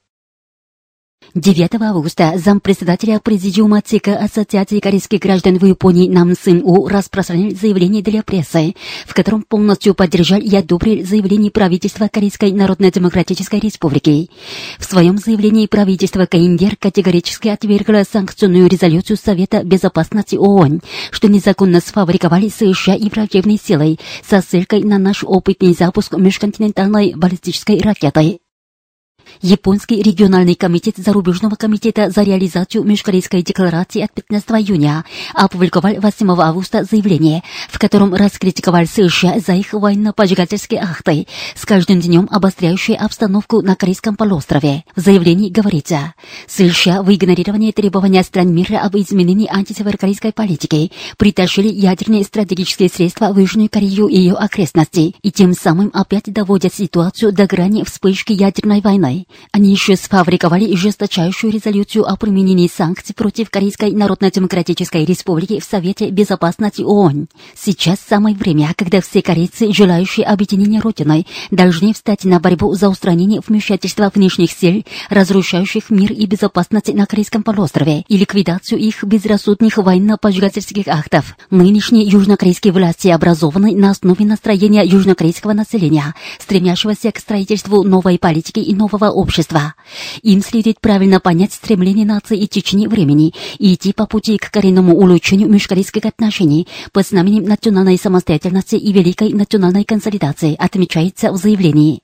9 1.35 1.81
августа 1.81 2.33
зампредседателя 2.37 3.21
Президиума 3.21 3.81
ЦК 3.83 4.09
Ассоциации 4.09 4.81
корейских 4.81 5.21
граждан 5.21 5.59
в 5.59 5.65
Японии 5.65 6.09
Нам 6.09 6.35
Сын 6.35 6.61
У 6.65 6.89
распространил 6.89 7.57
заявление 7.57 8.03
для 8.03 8.25
прессы, 8.25 8.75
в 9.07 9.15
котором 9.15 9.43
полностью 9.43 9.95
поддержал 9.95 10.41
и 10.41 10.55
одобрил 10.57 11.07
заявление 11.07 11.53
правительства 11.53 12.09
Корейской 12.09 12.51
Народно-Демократической 12.51 13.61
Республики. 13.61 14.29
В 14.79 14.85
своем 14.85 15.19
заявлении 15.19 15.69
правительство 15.69 16.27
КНДР 16.27 16.75
категорически 16.77 17.47
отвергло 17.47 18.03
санкционную 18.11 18.69
резолюцию 18.69 19.17
Совета 19.17 19.63
Безопасности 19.63 20.35
ООН, 20.35 20.81
что 21.13 21.29
незаконно 21.29 21.81
сфабриковали 21.81 22.49
США 22.49 22.97
и 22.97 23.09
враждебной 23.09 23.61
силой 23.63 24.01
со 24.29 24.41
ссылкой 24.41 24.83
на 24.83 24.99
наш 24.99 25.23
опытный 25.23 25.75
запуск 25.75 26.13
межконтинентальной 26.17 27.15
баллистической 27.15 27.81
ракеты. 27.81 28.41
Японский 29.43 30.03
региональный 30.03 30.55
комитет 30.55 30.97
Зарубежного 30.97 31.55
комитета 31.55 32.11
за 32.11 32.23
реализацию 32.23 32.85
Межкорейской 32.85 33.43
декларации 33.43 34.03
от 34.03 34.13
15 34.13 34.51
июня 34.51 35.05
опубликовал 35.35 35.95
8 35.95 36.31
августа 36.41 36.85
заявление, 36.85 37.43
в 37.71 37.79
котором 37.79 38.15
раскритиковал 38.15 38.85
США 38.87 39.41
за 39.41 39.55
их 39.55 39.73
военно-поджигательские 39.73 40.81
акты, 40.81 41.27
с 41.55 41.65
каждым 41.65 42.01
днем 42.01 42.29
обостряющие 42.31 42.97
обстановку 42.97 43.63
на 43.63 43.77
Корейском 43.77 44.17
полуострове. 44.17 44.85
В 44.95 45.01
заявлении 45.01 45.49
говорится, 45.49 46.15
США 46.47 47.03
в 47.03 47.15
игнорировании 47.15 47.73
требования 47.73 48.23
стран 48.23 48.53
мира 48.53 48.81
об 48.81 48.97
изменении 48.97 49.49
антисеверокорейской 49.51 50.33
политики 50.33 50.93
притащили 51.17 51.69
ядерные 51.69 52.25
стратегические 52.25 52.89
средства 52.89 53.33
в 53.33 53.39
Южную 53.39 53.71
Корею 53.71 54.07
и 54.09 54.17
ее 54.17 54.35
окрестности, 54.35 55.15
и 55.23 55.33
тем 55.33 55.55
самым 55.55 55.91
опять 55.95 56.33
доводят 56.33 56.75
ситуацию 56.75 57.33
до 57.33 57.47
грани 57.47 57.85
вспышки 57.85 58.33
ядерной 58.33 58.81
войны. 58.81 59.20
Они 59.53 59.71
еще 59.71 59.97
сфабриковали 59.97 60.75
жесточайшую 60.75 61.53
резолюцию 61.53 62.07
о 62.07 62.17
применении 62.17 62.69
санкций 62.69 63.15
против 63.15 63.51
Корейской 63.51 63.93
Народно-Демократической 63.93 65.05
Республики 65.05 65.61
в 65.61 65.65
Совете 65.65 66.11
Безопасности 66.11 66.83
ООН. 66.83 67.29
Сейчас 67.57 67.99
самое 68.01 68.37
время, 68.37 68.73
когда 68.77 69.01
все 69.01 69.23
корейцы, 69.23 69.73
желающие 69.73 70.27
объединения 70.27 70.81
Родиной, 70.81 71.27
должны 71.51 71.93
встать 71.95 72.25
на 72.25 72.41
борьбу 72.41 72.75
за 72.75 72.89
устранение 72.89 73.41
вмешательства 73.47 74.11
внешних 74.15 74.53
сил, 74.53 74.85
разрушающих 75.09 75.91
мир 75.91 76.13
и 76.13 76.27
безопасность 76.27 76.93
на 76.93 77.07
Корейском 77.07 77.43
полуострове, 77.43 78.05
и 78.09 78.17
ликвидацию 78.17 78.79
их 78.79 79.03
безрассудных 79.05 79.79
военно-поджигательских 79.79 80.89
актов. 80.89 81.37
Нынешние 81.51 82.05
южнокорейские 82.05 82.73
власти 82.73 83.09
образованы 83.09 83.75
на 83.75 83.91
основе 83.91 84.25
настроения 84.25 84.85
южнокорейского 84.85 85.53
населения, 85.53 86.15
стремящегося 86.39 87.11
к 87.13 87.19
строительству 87.19 87.83
новой 87.83 88.19
политики 88.19 88.61
и 88.61 88.75
нового 88.75 89.00
общества. 89.07 89.75
Им 90.23 90.43
следует 90.43 90.81
правильно 90.81 91.21
понять 91.21 91.53
стремление 91.53 92.07
нации 92.07 92.39
и 92.39 92.49
Чечни 92.49 92.87
времени 92.87 93.35
и 93.59 93.75
идти 93.75 93.93
по 93.93 94.07
пути 94.07 94.37
к 94.39 94.51
коренному 94.51 94.97
улучшению 94.97 95.49
межкорейских 95.49 96.05
отношений 96.05 96.69
под 96.93 97.07
знаменем 97.07 97.45
национальной 97.45 97.99
самостоятельности 97.99 98.77
и 98.77 98.93
великой 98.93 99.33
национальной 99.33 99.85
консолидации, 99.85 100.57
отмечается 100.59 101.33
в 101.33 101.37
заявлении. 101.37 102.03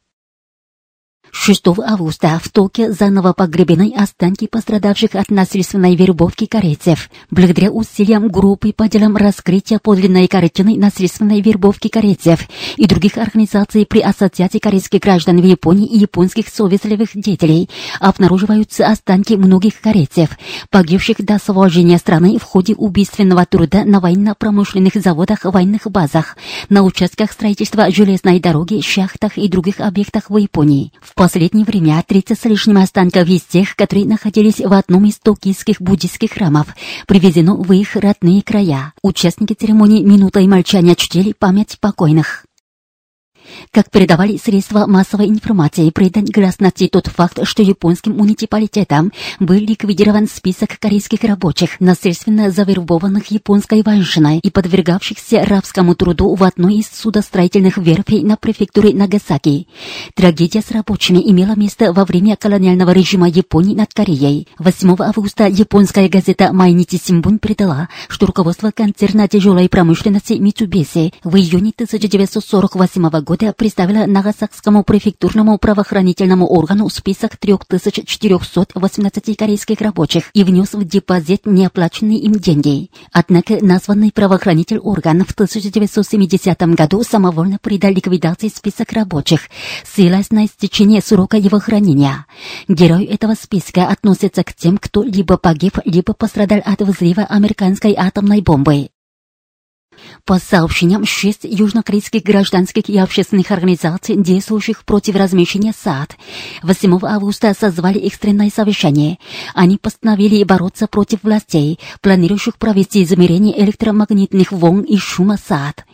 6 1.33 1.67
августа 1.85 2.41
в 2.43 2.49
Токио 2.49 2.93
заново 2.93 3.33
погребены 3.33 3.93
останки 3.97 4.47
пострадавших 4.47 5.15
от 5.15 5.31
насильственной 5.31 5.95
вербовки 5.97 6.47
корейцев. 6.47 7.11
Благодаря 7.31 7.71
усилиям 7.71 8.29
группы 8.29 8.73
по 8.73 8.89
делам 8.89 9.17
раскрытия 9.17 9.79
подлинной 9.79 10.29
картины 10.29 10.77
насильственной 10.77 11.41
вербовки 11.41 11.89
корейцев 11.89 12.49
и 12.77 12.87
других 12.87 13.19
организаций 13.19 13.87
при 13.87 14.01
Ассоциации 14.01 14.59
корейских 14.59 15.01
граждан 15.01 15.41
в 15.41 15.45
Японии 15.45 15.87
и 15.87 15.99
японских 15.99 16.49
совестливых 16.49 17.11
деятелей 17.15 17.69
обнаруживаются 18.01 18.87
останки 18.87 19.35
многих 19.35 19.81
корейцев, 19.81 20.31
погибших 20.71 21.19
до 21.19 21.37
освобождения 21.37 21.99
страны 21.99 22.39
в 22.39 22.43
ходе 22.45 22.75
убийственного 22.75 23.45
труда 23.47 23.85
на 23.85 24.01
военно-промышленных 24.01 24.95
заводах, 24.95 25.45
военных 25.45 25.91
базах, 25.91 26.37
на 26.69 26.83
участках 26.83 27.33
строительства 27.33 27.91
железной 27.91 28.41
дороги, 28.41 28.81
шахтах 28.81 29.39
и 29.39 29.49
других 29.49 29.81
объектах 29.81 30.31
в 30.31 30.37
Японии. 30.37 30.93
В 31.01 31.15
последнее 31.17 31.65
время 31.65 32.05
30 32.07 32.39
с 32.39 32.45
лишним 32.45 32.77
останков 32.77 33.27
из 33.29 33.43
тех, 33.43 33.75
которые 33.75 34.07
находились 34.07 34.61
в 34.61 34.73
одном 34.73 35.07
из 35.07 35.19
токийских 35.19 35.81
буддийских 35.81 36.33
храмов, 36.33 36.69
привезено 37.09 37.57
в 37.57 37.73
их 37.73 37.97
родные 37.97 38.43
края. 38.43 38.93
Участники 39.03 39.55
церемонии 39.55 40.05
минутой 40.05 40.47
молчания 40.47 40.95
чтили 40.95 41.33
память 41.33 41.79
покойных. 41.81 42.46
Как 43.71 43.91
передавали 43.91 44.37
средства 44.39 44.87
массовой 44.87 45.27
информации, 45.27 45.91
придан 45.91 46.25
гласности 46.25 46.89
тот 46.91 47.09
факт, 47.09 47.41
что 47.45 47.63
японским 47.63 48.17
муниципалитетом 48.17 49.13
был 49.41 49.57
ликвидирован 49.57 50.29
список 50.29 50.79
корейских 50.79 51.23
рабочих, 51.25 51.81
насильственно 51.81 52.51
завербованных 52.51 53.31
японской 53.31 53.83
военщиной 53.83 54.39
и 54.39 54.51
подвергавшихся 54.51 55.45
рабскому 55.45 55.95
труду 55.95 56.35
в 56.35 56.43
одной 56.43 56.77
из 56.77 56.89
судостроительных 56.89 57.79
верфей 57.79 58.23
на 58.23 58.37
префектуре 58.37 58.95
Нагасаки. 58.95 59.67
Трагедия 60.15 60.63
с 60.63 60.71
рабочими 60.71 61.19
имела 61.19 61.55
место 61.55 61.93
во 61.93 62.05
время 62.05 62.37
колониального 62.37 62.91
режима 62.91 63.29
Японии 63.29 63.75
над 63.75 63.93
Кореей. 63.93 64.49
8 64.59 64.97
августа 65.01 65.47
японская 65.47 66.09
газета 66.09 66.53
Майнити 66.53 66.97
Симбун 66.97 67.39
передала, 67.39 67.89
что 68.09 68.27
руководство 68.27 68.71
концерна 68.71 69.29
тяжелой 69.29 69.69
промышленности 69.69 70.35
Митсубиси 70.35 71.13
в 71.23 71.37
июне 71.37 71.73
1948 71.75 73.11
года 73.21 73.46
года 73.47 73.53
представила 73.53 74.07
Нагасакскому 74.07 74.83
префектурному 74.83 75.59
правоохранительному 75.59 76.47
органу 76.47 76.89
список 76.89 77.37
3418 77.37 79.37
корейских 79.37 79.81
рабочих 79.81 80.31
и 80.33 80.43
внес 80.43 80.73
в 80.73 80.85
депозит 80.85 81.47
неоплаченные 81.47 82.19
им 82.19 82.33
деньги. 82.33 82.91
Однако 83.13 83.65
названный 83.65 84.11
правоохранитель 84.13 84.79
орган 84.79 85.25
в 85.25 85.33
1970 85.33 86.61
году 86.75 87.03
самовольно 87.05 87.59
придал 87.61 87.93
ликвидации 87.93 88.49
список 88.49 88.93
рабочих, 88.93 89.43
ссылаясь 89.85 90.31
на 90.31 90.47
истечение 90.47 91.01
срока 91.01 91.37
его 91.37 91.61
хранения. 91.61 92.27
Герой 92.69 93.05
этого 93.05 93.35
списка 93.35 93.87
относится 93.87 94.43
к 94.43 94.55
тем, 94.55 94.79
кто 94.79 95.03
либо 95.03 95.37
погиб, 95.37 95.79
либо 95.85 96.15
пострадал 96.15 96.61
от 96.65 96.81
взрыва 96.81 97.25
американской 97.25 97.95
атомной 97.97 98.41
бомбы. 98.41 98.89
По 100.25 100.39
сообщениям, 100.39 101.05
шесть 101.05 101.45
южнокорейских 101.45 102.23
гражданских 102.23 102.89
и 102.89 102.99
общественных 102.99 103.51
организаций, 103.51 104.17
действующих 104.17 104.85
против 104.85 105.17
размещения 105.17 105.73
САД, 105.73 106.17
8 106.63 106.99
августа 107.03 107.55
созвали 107.59 108.01
экстренное 108.01 108.51
совещание. 108.51 109.19
Они 109.55 109.79
постановили 109.79 110.43
бороться 110.43 110.87
против 110.89 111.23
властей, 111.23 111.79
планирующих 112.01 112.57
провести 112.57 113.05
измерение 113.05 113.63
электромагнитных 113.63 114.53
волн 114.53 114.81
и 114.81 114.97
шума 114.97 115.37
САД. 115.37 115.85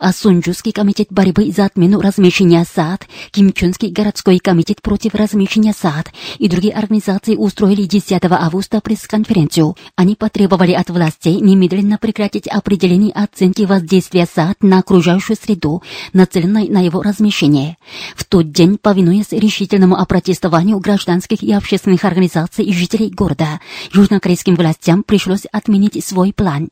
А 0.00 0.12
Сунджузский 0.12 0.72
комитет 0.72 1.08
борьбы 1.10 1.52
за 1.52 1.66
отмену 1.66 2.00
размещения 2.00 2.64
САД, 2.64 3.06
Кимчунский 3.30 3.90
городской 3.90 4.38
комитет 4.38 4.80
против 4.82 5.14
размещения 5.14 5.74
САД 5.78 6.12
и 6.38 6.48
другие 6.48 6.74
организации 6.74 7.36
устроили 7.36 7.84
10 7.84 8.24
августа 8.24 8.80
пресс-конференцию. 8.80 9.76
Они 9.96 10.16
потребовали 10.16 10.72
от 10.72 10.88
властей 10.90 11.40
немедленно 11.40 11.98
прекратить 11.98 12.48
определение 12.48 13.12
оценки 13.12 13.51
оценки 13.52 13.68
воздействия 13.68 14.26
САД 14.26 14.62
на 14.62 14.78
окружающую 14.78 15.36
среду, 15.36 15.82
нацеленной 16.12 16.68
на 16.68 16.84
его 16.84 17.02
размещение. 17.02 17.76
В 18.16 18.24
тот 18.24 18.50
день, 18.50 18.78
повинуясь 18.80 19.32
решительному 19.32 19.96
опротестованию 19.96 20.78
гражданских 20.78 21.42
и 21.42 21.52
общественных 21.52 22.04
организаций 22.04 22.64
и 22.64 22.72
жителей 22.72 23.10
города, 23.10 23.60
южнокорейским 23.92 24.54
властям 24.54 25.02
пришлось 25.02 25.44
отменить 25.52 26.02
свой 26.04 26.32
план. 26.32 26.70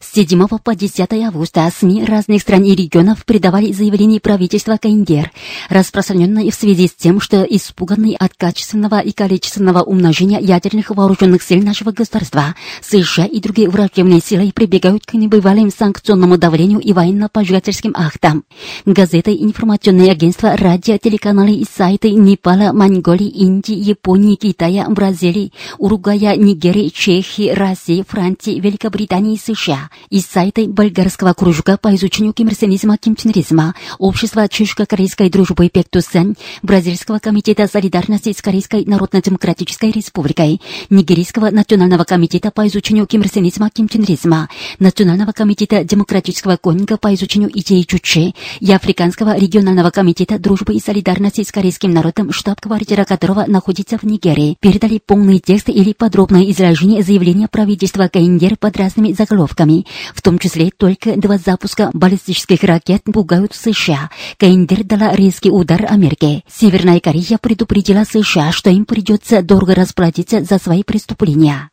С 0.00 0.14
7 0.14 0.46
по 0.62 0.74
10 0.74 1.12
августа 1.24 1.70
СМИ 1.74 2.04
разных 2.04 2.42
стран 2.42 2.62
и 2.62 2.74
регионов 2.74 3.24
передавали 3.24 3.72
заявление 3.72 4.20
правительства 4.20 4.76
КНДР, 4.76 5.30
распространенное 5.70 6.50
в 6.50 6.54
связи 6.54 6.88
с 6.88 6.94
тем, 6.94 7.20
что 7.20 7.42
испуганные 7.42 8.16
от 8.16 8.34
качественного 8.34 9.00
и 9.00 9.12
количественного 9.12 9.82
умножения 9.82 10.38
ядерных 10.40 10.90
вооруженных 10.90 11.42
сил 11.42 11.62
нашего 11.62 11.92
государства, 11.92 12.54
США 12.80 13.26
и 13.26 13.40
другие 13.40 13.68
враждебные 13.68 14.20
силы 14.20 14.52
прибегают 14.52 15.04
к 15.04 15.14
небывалым 15.14 15.70
санкционному 15.70 16.38
давлению 16.38 16.80
и 16.80 16.92
военно-пожирательским 16.92 17.92
актам. 17.94 18.44
Газеты, 18.86 19.34
информационные 19.34 20.12
агентства, 20.12 20.56
радио, 20.56 20.96
телеканалы 20.98 21.52
и 21.52 21.64
сайты 21.64 22.12
Непала, 22.12 22.72
Монголии, 22.72 23.28
Индии, 23.28 23.74
Японии, 23.74 24.36
Китая, 24.36 24.88
Бразилии, 24.88 25.52
Уругвая, 25.78 26.36
Нигерии, 26.36 26.88
Чехии, 26.88 27.50
России, 27.50 28.04
Франции, 28.06 28.58
Великобритании 28.58 29.34
и 29.34 29.38
США 29.38 29.77
Россия. 29.78 29.90
Из 30.10 30.24
сайта 30.26 30.62
болгарского 30.66 31.34
кружка 31.34 31.76
по 31.76 31.94
изучению 31.94 32.32
кимрсенизма 32.32 32.96
кимченризма, 32.96 33.74
общества 33.98 34.48
чешско-корейской 34.48 35.28
дружбы 35.28 35.68
Пектусэн, 35.68 36.34
Бразильского 36.62 37.18
комитета 37.18 37.66
солидарности 37.66 38.32
с 38.32 38.40
Корейской 38.40 38.86
Народно-Демократической 38.86 39.90
Республикой, 39.90 40.62
Нигерийского 40.88 41.50
национального 41.50 42.04
комитета 42.04 42.50
по 42.50 42.66
изучению 42.66 43.06
кимрсенизма 43.06 43.68
кимченризма, 43.68 44.48
Национального 44.78 45.32
комитета 45.32 45.84
демократического 45.84 46.56
конника 46.56 46.96
по 46.96 47.14
изучению 47.14 47.50
идеи 47.58 47.82
Чучи 47.82 48.34
и 48.60 48.72
Африканского 48.72 49.36
регионального 49.36 49.90
комитета 49.90 50.38
дружбы 50.38 50.74
и 50.74 50.80
солидарности 50.80 51.42
с 51.42 51.52
корейским 51.52 51.92
народом, 51.92 52.32
штаб-квартира 52.32 53.04
которого 53.04 53.44
находится 53.46 53.98
в 53.98 54.04
Нигерии, 54.04 54.56
передали 54.60 55.00
полный 55.04 55.38
текст 55.38 55.68
или 55.68 55.92
подробное 55.92 56.50
изложение 56.50 57.02
заявления 57.02 57.48
правительства 57.48 58.08
КНДР 58.08 58.56
под 58.56 58.76
разными 58.78 59.12
заголовками 59.12 59.57
заголовками, 59.58 59.86
в 60.14 60.22
том 60.22 60.38
числе 60.38 60.70
только 60.76 61.16
два 61.16 61.38
запуска 61.38 61.90
баллистических 61.92 62.62
ракет 62.62 63.02
пугают 63.04 63.54
США. 63.54 64.10
КНДР 64.38 64.84
дала 64.84 65.14
резкий 65.14 65.50
удар 65.50 65.84
Америке. 65.88 66.42
Северная 66.48 67.00
Корея 67.00 67.38
предупредила 67.40 68.04
США, 68.04 68.52
что 68.52 68.70
им 68.70 68.84
придется 68.84 69.42
дорого 69.42 69.74
расплатиться 69.74 70.42
за 70.44 70.58
свои 70.58 70.82
преступления. 70.82 71.70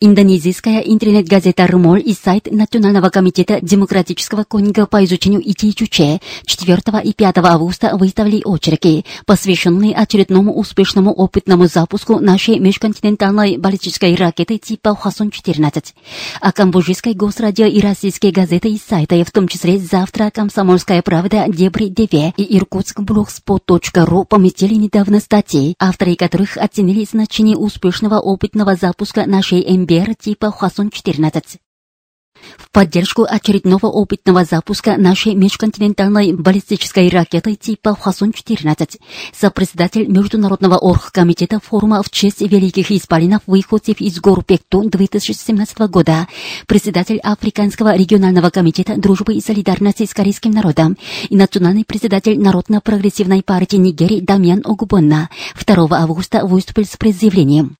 Индонезийская 0.00 0.80
интернет-газета 0.80 1.66
«Румоль» 1.66 2.02
и 2.04 2.14
сайт 2.14 2.48
Национального 2.50 3.10
комитета 3.10 3.58
демократического 3.60 4.44
конника 4.44 4.86
по 4.86 5.04
изучению 5.04 5.40
идей 5.48 5.72
Чуче 5.72 6.20
4 6.46 6.80
и 7.04 7.12
5 7.12 7.38
августа 7.38 7.96
выставили 7.96 8.42
очереди, 8.44 9.04
посвященные 9.26 9.94
очередному 9.94 10.54
успешному 10.54 11.12
опытному 11.12 11.66
запуску 11.66 12.18
нашей 12.18 12.58
межконтинентальной 12.58 13.56
баллистической 13.56 14.14
ракеты 14.14 14.58
типа 14.58 14.90
Хвасон-14. 14.90 15.94
А 16.40 16.52
камбоджийской 16.52 17.14
госрадио 17.14 17.66
и 17.66 17.80
российские 17.80 18.32
газеты 18.32 18.70
и 18.70 18.78
сайты, 18.78 19.24
в 19.24 19.30
том 19.30 19.48
числе 19.48 19.78
«Завтра», 19.78 20.30
«Комсомольская 20.30 21.02
правда», 21.02 21.46
«Дебри 21.48 21.88
ДВ» 21.88 22.34
и 22.36 22.56
«Иркутскблогспот.ру» 22.56 24.24
поместили 24.24 24.74
недавно 24.74 25.20
статьи, 25.20 25.74
авторы 25.78 26.16
которых 26.16 26.56
оценили 26.56 27.04
значение 27.04 27.56
успешного 27.56 28.18
опытного 28.18 28.74
запуска 28.76 29.26
нашей 29.26 29.73
МБР 29.76 30.14
типа 30.14 30.46
Хвасон-14 30.50 31.58
в 32.58 32.70
поддержку 32.70 33.26
очередного 33.28 33.86
опытного 33.86 34.44
запуска 34.44 34.96
нашей 34.96 35.34
межконтинентальной 35.34 36.32
баллистической 36.32 37.08
ракеты 37.08 37.54
типа 37.54 37.96
Хвасон-14 38.00 38.98
сопредседатель 39.32 40.06
Международного 40.06 40.76
оргкомитета 40.76 41.60
форума 41.60 42.02
в 42.02 42.10
честь 42.10 42.40
великих 42.40 42.90
исполинов 42.90 43.42
выходцев 43.46 44.00
из 44.00 44.20
гор 44.20 44.44
Пекту 44.44 44.82
2017 44.82 45.78
года, 45.90 46.28
председатель 46.66 47.18
Африканского 47.18 47.96
регионального 47.96 48.50
комитета 48.50 48.96
дружбы 48.96 49.34
и 49.34 49.40
солидарности 49.40 50.04
с 50.06 50.14
корейским 50.14 50.50
народом 50.50 50.96
и 51.28 51.36
национальный 51.36 51.84
председатель 51.84 52.38
Народно-прогрессивной 52.38 53.42
партии 53.42 53.76
Нигерии 53.76 54.20
Дамьян 54.20 54.62
Огубонна 54.64 55.30
2 55.64 55.88
августа 55.90 56.44
выступил 56.44 56.84
с 56.84 56.96
предъявлением. 56.96 57.76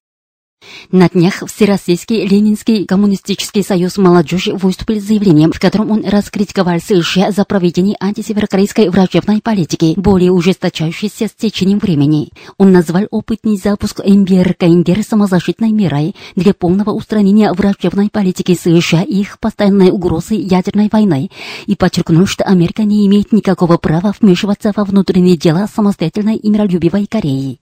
На 0.90 1.09
днях 1.09 1.43
Всероссийский 1.47 2.25
Ленинский 2.25 2.85
коммунистический 2.85 3.62
союз 3.62 3.97
молодежи 3.97 4.55
выступил 4.55 5.01
с 5.01 5.05
заявлением, 5.05 5.51
в 5.51 5.59
котором 5.59 5.90
он 5.90 6.05
раскритиковал 6.05 6.79
США 6.79 7.33
за 7.33 7.45
проведение 7.45 7.97
антисеверокорейской 8.01 8.90
враждебной 8.90 9.40
политики, 9.40 9.95
более 9.97 10.31
ужесточающейся 10.31 11.27
с 11.27 11.33
течением 11.33 11.79
времени. 11.81 12.31
Он 12.59 12.71
назвал 12.71 13.07
опытный 13.11 13.57
запуск 13.57 14.01
МБР 14.05 14.55
КНДР 14.55 15.03
самозащитной 15.03 15.73
мерой 15.73 16.14
для 16.37 16.55
полного 16.55 16.90
устранения 16.90 17.53
враждебной 17.53 18.09
политики 18.09 18.55
США 18.55 19.03
и 19.03 19.21
их 19.21 19.40
постоянной 19.40 19.90
угрозы 19.90 20.35
ядерной 20.35 20.88
войны 20.93 21.31
и 21.67 21.75
подчеркнул, 21.75 22.27
что 22.27 22.45
Америка 22.45 22.85
не 22.85 23.07
имеет 23.07 23.33
никакого 23.33 23.79
права 23.79 24.14
вмешиваться 24.21 24.73
во 24.77 24.85
внутренние 24.85 25.37
дела 25.37 25.67
самостоятельной 25.67 26.37
и 26.37 26.49
миролюбивой 26.49 27.07
Кореи. 27.07 27.59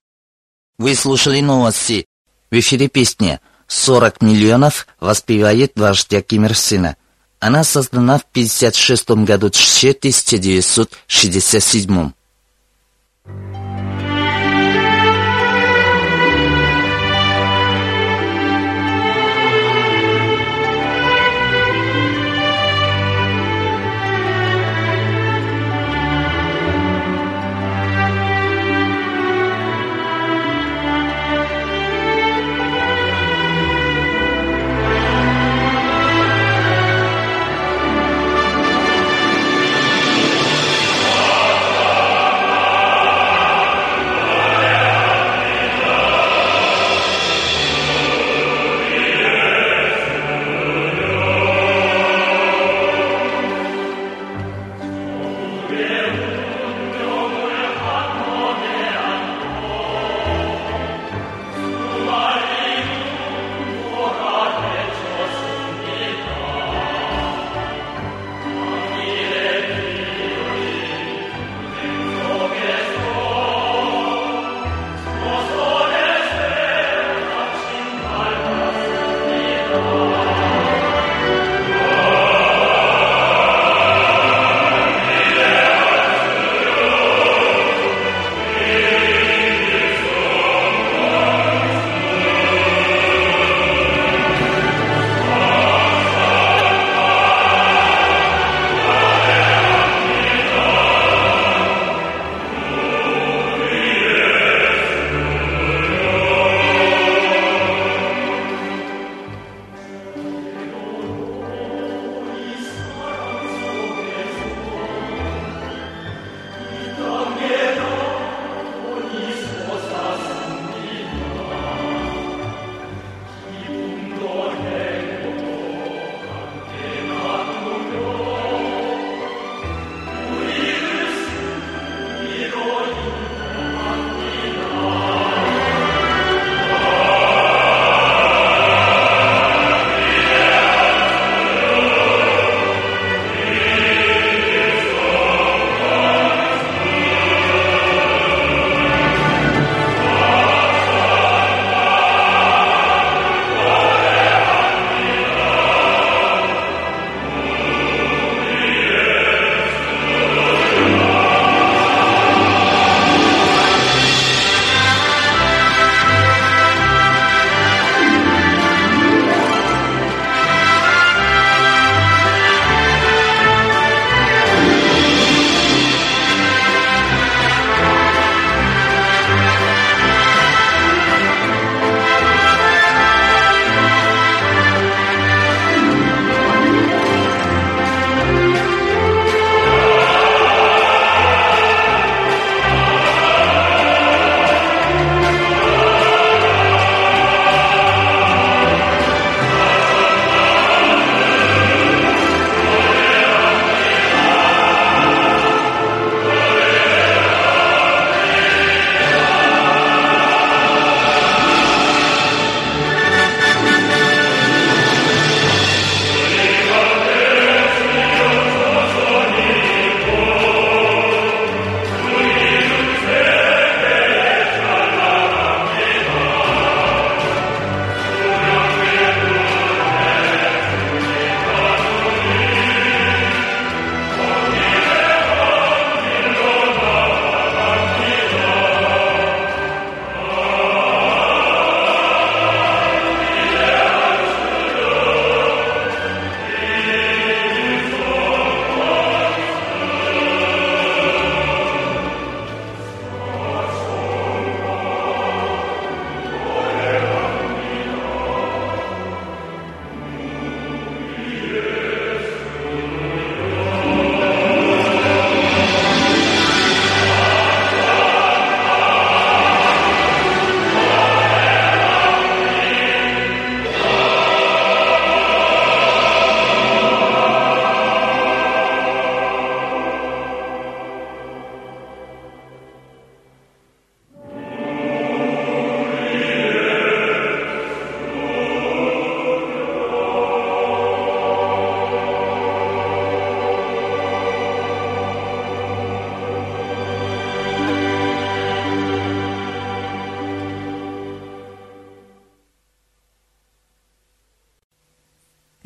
Вы 0.79 0.95
слушали 0.95 1.41
новости 1.41 2.07
в 2.53 2.55
эфире 2.55 2.89
песня 2.89 3.41
«40 3.67 4.17
миллионов» 4.21 4.87
воспевает 5.01 5.73
вождя 5.75 6.21
Ким 6.21 6.45
Ир 6.45 6.55
Сына. 6.55 6.97
Она 7.41 7.65
создана 7.65 8.19
в 8.19 8.27
1956 8.31 9.25
году, 9.25 9.47
1967. 9.47 12.13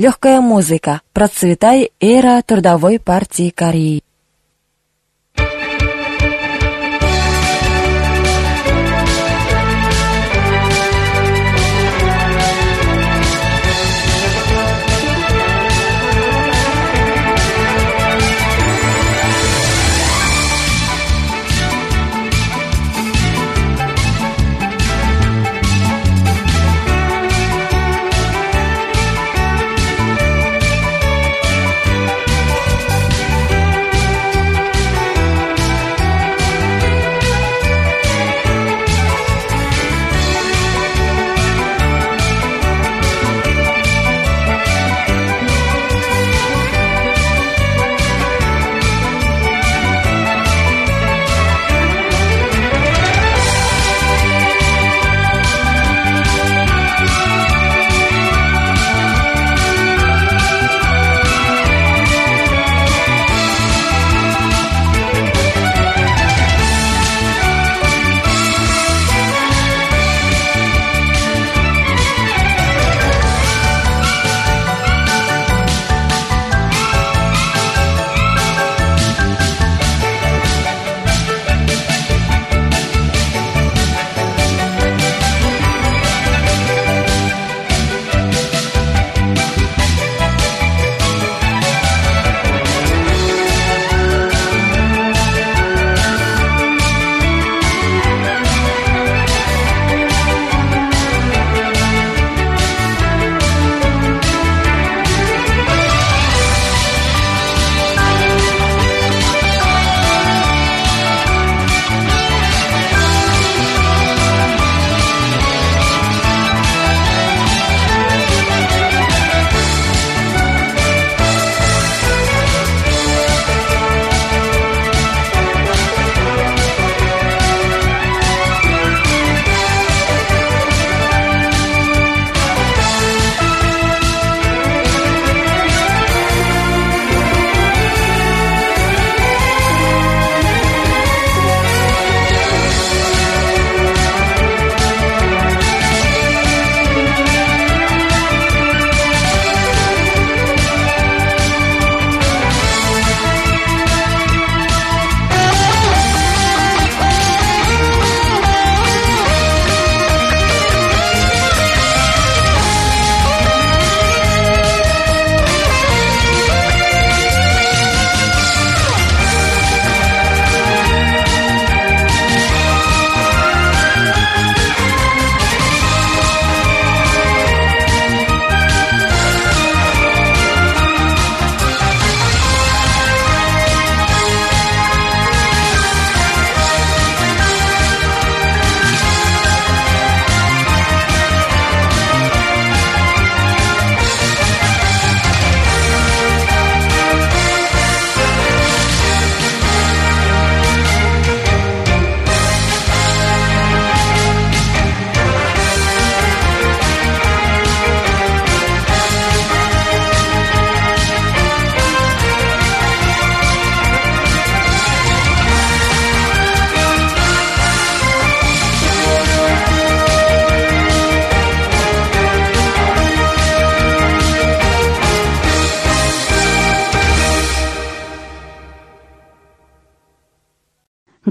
Легкая 0.06 0.40
музыка. 0.40 1.00
Процветай 1.12 1.90
эра 1.98 2.40
Трудовой 2.46 3.00
партии 3.00 3.50
Кореи. 3.50 4.05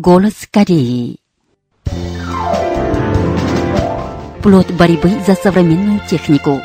Голос 0.05 0.47
Кореи. 0.51 1.17
Плод 4.43 4.69
борьбы 4.73 5.09
за 5.25 5.33
современную 5.33 5.99
технику. 6.07 6.61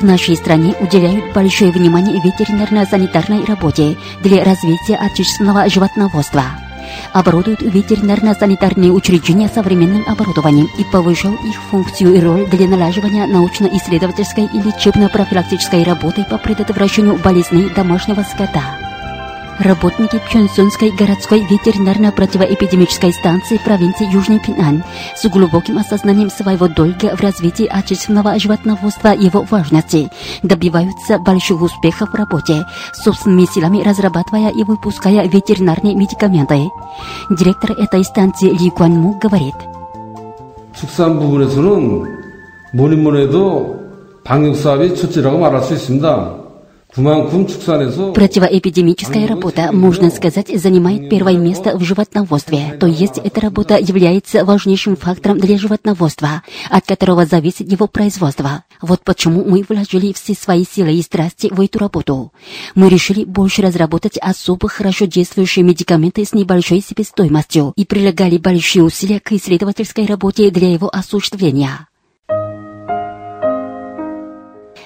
В 0.00 0.02
нашей 0.02 0.36
стране 0.36 0.74
уделяют 0.80 1.32
большое 1.32 1.70
внимание 1.70 2.20
ветеринарно-санитарной 2.20 3.46
работе 3.46 3.96
для 4.22 4.44
развития 4.44 4.96
отечественного 4.96 5.70
животноводства 5.70 6.42
оборудуют 7.12 7.62
ветеринарно-санитарные 7.62 8.90
учреждения 8.90 9.48
современным 9.48 10.04
оборудованием 10.06 10.68
и 10.78 10.84
повышал 10.84 11.32
их 11.34 11.60
функцию 11.70 12.14
и 12.14 12.20
роль 12.20 12.46
для 12.46 12.68
налаживания 12.68 13.26
научно-исследовательской 13.26 14.44
и 14.44 14.60
лечебно-профилактической 14.60 15.82
работы 15.84 16.24
по 16.24 16.38
предотвращению 16.38 17.16
болезней 17.16 17.70
домашнего 17.70 18.22
скота. 18.22 18.83
Работники 19.59 20.17
Пхенсонской 20.19 20.89
городской 20.91 21.41
ветеринарно-противоэпидемической 21.41 23.11
станции 23.11 23.59
провинции 23.63 24.09
Южный 24.09 24.39
Пинань 24.39 24.83
с 25.17 25.27
глубоким 25.27 25.77
осознанием 25.77 26.29
своего 26.29 26.69
долга 26.69 27.13
в 27.17 27.21
развитии 27.21 27.65
отечественного 27.65 28.39
животноводства 28.39 29.11
и 29.11 29.25
его 29.25 29.45
важности 29.49 30.09
добиваются 30.43 31.19
больших 31.19 31.61
успехов 31.61 32.11
в 32.11 32.15
работе, 32.15 32.65
собственными 32.93 33.45
силами 33.45 33.83
разрабатывая 33.83 34.49
и 34.49 34.63
выпуская 34.63 35.27
ветеринарные 35.27 35.93
медикаменты. 35.93 36.69
Директор 37.29 37.71
этой 37.71 38.05
станции 38.05 38.49
Ли 38.49 38.69
Гуанму 38.69 39.19
говорит. 39.21 39.55
축산 40.79 41.19
부분에서는 41.19 42.05
뭐니 42.73 42.95
뭐니 42.95 43.23
해도 43.23 43.77
방역 44.23 44.55
사업이 44.55 44.95
첫째라고 44.95 45.37
말할 45.37 45.61
수 45.63 45.73
있습니다. 45.73 46.42
Противоэпидемическая 46.96 49.26
работа, 49.26 49.72
можно 49.72 50.10
сказать, 50.10 50.48
занимает 50.60 51.10
первое 51.10 51.36
место 51.36 51.76
в 51.76 51.82
животноводстве, 51.82 52.76
то 52.78 52.86
есть 52.86 53.18
эта 53.18 53.40
работа 53.40 53.76
является 53.78 54.44
важнейшим 54.44 54.94
фактором 54.96 55.40
для 55.40 55.58
животноводства, 55.58 56.44
от 56.70 56.86
которого 56.86 57.26
зависит 57.26 57.68
его 57.70 57.88
производство. 57.88 58.62
Вот 58.80 59.00
почему 59.02 59.44
мы 59.44 59.64
вложили 59.68 60.12
все 60.12 60.34
свои 60.34 60.64
силы 60.64 60.92
и 60.92 61.02
страсти 61.02 61.48
в 61.50 61.60
эту 61.60 61.80
работу. 61.80 62.32
Мы 62.76 62.88
решили 62.88 63.24
больше 63.24 63.62
разработать 63.62 64.16
особо 64.18 64.68
хорошо 64.68 65.06
действующие 65.06 65.64
медикаменты 65.64 66.24
с 66.24 66.32
небольшой 66.32 66.80
себестоимостью 66.80 67.72
и 67.74 67.84
прилагали 67.84 68.38
большие 68.38 68.84
усилия 68.84 69.18
к 69.18 69.32
исследовательской 69.32 70.06
работе 70.06 70.50
для 70.50 70.72
его 70.72 70.88
осуществления. 70.94 71.88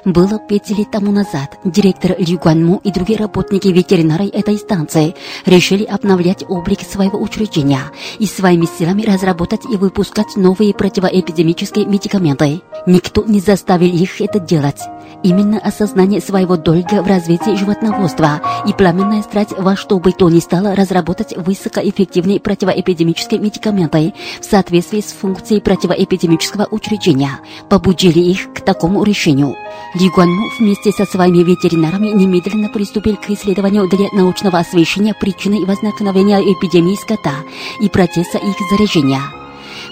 Было 0.08 0.38
пять 0.38 0.70
лет 0.70 0.90
тому 0.90 1.12
назад. 1.12 1.58
Директор 1.64 2.18
Ли 2.18 2.38
Гуанму 2.38 2.80
и 2.82 2.90
другие 2.90 3.18
работники 3.18 3.68
ветеринары 3.68 4.28
этой 4.28 4.56
станции 4.56 5.14
решили 5.44 5.84
обновлять 5.84 6.42
облик 6.48 6.80
своего 6.80 7.20
учреждения 7.20 7.82
и 8.18 8.24
своими 8.24 8.64
силами 8.64 9.02
разработать 9.02 9.66
и 9.70 9.76
выпускать 9.76 10.34
новые 10.36 10.72
противоэпидемические 10.72 11.84
медикаменты. 11.84 12.62
Никто 12.86 13.22
не 13.26 13.40
заставил 13.40 13.92
их 13.94 14.22
это 14.22 14.40
делать. 14.40 14.80
Именно 15.22 15.58
осознание 15.58 16.20
своего 16.20 16.56
долга 16.56 17.02
в 17.02 17.06
развитии 17.06 17.56
животноводства 17.56 18.40
и 18.66 18.72
пламенная 18.72 19.22
страсть 19.22 19.52
во 19.58 19.74
что 19.74 19.98
бы 19.98 20.12
то 20.12 20.30
ни 20.30 20.38
стало 20.38 20.76
разработать 20.76 21.36
высокоэффективные 21.36 22.38
противоэпидемические 22.38 23.40
медикаменты 23.40 24.14
в 24.40 24.44
соответствии 24.44 25.00
с 25.00 25.12
функцией 25.12 25.60
противоэпидемического 25.60 26.68
учреждения 26.70 27.40
побудили 27.68 28.20
их 28.20 28.52
к 28.52 28.60
такому 28.60 29.02
решению. 29.02 29.56
Ли 29.94 30.08
Гуанму 30.08 30.48
вместе 30.58 30.92
со 30.92 31.04
своими 31.04 31.42
ветеринарами 31.42 32.08
немедленно 32.08 32.68
приступил 32.68 33.16
к 33.16 33.28
исследованию 33.30 33.88
для 33.88 34.08
научного 34.12 34.58
освещения 34.58 35.14
причины 35.14 35.64
возникновения 35.66 36.40
эпидемии 36.40 36.94
скота 36.94 37.34
и 37.80 37.88
процесса 37.88 38.38
их 38.38 38.56
заражения. 38.70 39.22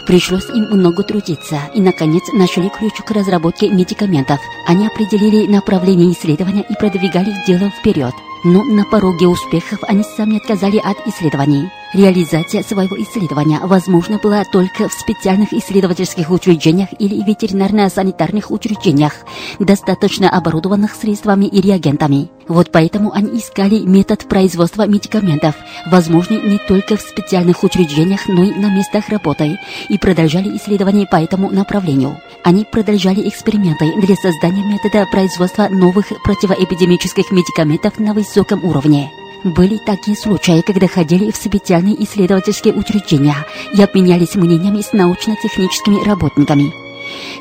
Пришлось 0.07 0.49
им 0.51 0.69
много 0.71 1.03
трудиться 1.03 1.59
и, 1.75 1.81
наконец, 1.81 2.23
нашли 2.33 2.69
ключ 2.69 2.93
к 3.05 3.11
разработке 3.11 3.69
медикаментов. 3.69 4.39
Они 4.69 4.87
определили 4.87 5.51
направление 5.51 6.13
исследования 6.13 6.65
и 6.69 6.75
продвигали 6.75 7.35
дело 7.45 7.71
вперед. 7.71 8.15
Но 8.45 8.63
на 8.63 8.85
пороге 8.85 9.27
успехов 9.27 9.81
они 9.83 10.05
сами 10.17 10.37
отказали 10.37 10.79
от 10.79 11.05
исследований. 11.09 11.69
Реализация 11.95 12.63
своего 12.63 13.01
исследования 13.01 13.61
возможна 13.63 14.19
была 14.19 14.45
только 14.45 14.89
в 14.89 14.93
специальных 14.93 15.53
исследовательских 15.53 16.31
учреждениях 16.31 16.89
или 16.99 17.23
ветеринарно-санитарных 17.23 18.51
учреждениях, 18.51 19.15
достаточно 19.61 20.29
оборудованных 20.29 20.95
средствами 20.95 21.47
и 21.47 21.61
реагентами. 21.61 22.29
Вот 22.49 22.71
поэтому 22.73 23.13
они 23.13 23.39
искали 23.39 23.81
метод 23.81 24.29
производства 24.29 24.87
медикаментов, 24.87 25.55
возможный 25.87 26.43
не 26.43 26.59
только 26.59 26.97
в 26.97 27.01
специальных 27.01 27.63
учреждениях, 27.63 28.27
но 28.27 28.45
и 28.45 28.53
на 28.53 28.69
местах 28.69 29.09
работы, 29.09 29.59
и 29.89 29.97
продолжали 29.97 30.57
исследования 30.57 31.07
по 31.07 31.17
этому 31.17 31.51
направлению. 31.51 32.21
Они 32.45 32.65
продолжали 32.65 33.29
эксперименты 33.29 33.93
для 34.01 34.17
создания 34.17 34.65
метода 34.65 35.07
производства 35.11 35.69
новых 35.69 36.07
противоэпидемических 36.25 37.31
медикаментов 37.31 37.99
на 37.99 38.13
высоком 38.13 38.65
уровне. 38.65 39.11
Были 39.47 39.79
такие 39.79 40.17
случаи, 40.17 40.61
когда 40.61 40.89
ходили 40.89 41.31
в 41.31 41.37
специальные 41.37 42.03
исследовательские 42.03 42.75
учреждения 42.75 43.37
и 43.73 43.81
обменялись 43.81 44.35
мнениями 44.35 44.81
с 44.81 44.93
научно-техническими 44.93 46.03
работниками. 46.05 46.75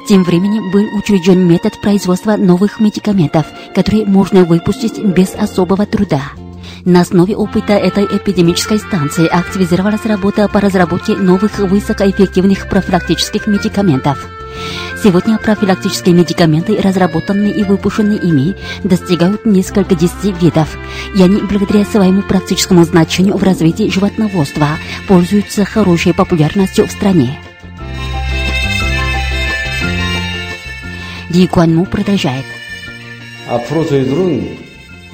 Тем 0.07 0.23
временем 0.23 0.69
был 0.69 0.85
учрежден 0.95 1.47
метод 1.47 1.81
производства 1.81 2.37
новых 2.37 2.79
медикаментов, 2.79 3.47
которые 3.73 4.05
можно 4.05 4.43
выпустить 4.43 4.99
без 4.99 5.33
особого 5.33 5.87
труда. 5.87 6.21
На 6.83 7.01
основе 7.01 7.35
опыта 7.35 7.73
этой 7.73 8.05
эпидемической 8.05 8.77
станции 8.77 9.25
активизировалась 9.25 10.05
работа 10.05 10.47
по 10.47 10.61
разработке 10.61 11.15
новых 11.15 11.57
высокоэффективных 11.57 12.69
профилактических 12.69 13.47
медикаментов. 13.47 14.23
Сегодня 15.02 15.38
профилактические 15.38 16.14
медикаменты, 16.14 16.76
разработанные 16.78 17.52
и 17.52 17.64
выпущенные 17.64 18.18
ими, 18.18 18.54
достигают 18.84 19.46
несколько 19.46 19.94
десяти 19.94 20.32
видов, 20.32 20.76
и 21.16 21.22
они, 21.22 21.40
благодаря 21.40 21.84
своему 21.86 22.22
практическому 22.22 22.84
значению 22.84 23.38
в 23.38 23.42
развитии 23.42 23.88
животноводства, 23.90 24.68
пользуются 25.08 25.64
хорошей 25.64 26.12
популярностью 26.12 26.86
в 26.86 26.90
стране. 26.90 27.40
Ли 31.30 31.46
Гуанму 31.46 31.86
продолжает. 31.86 32.44
앞으로 33.48 33.84
저희들은 33.86 34.58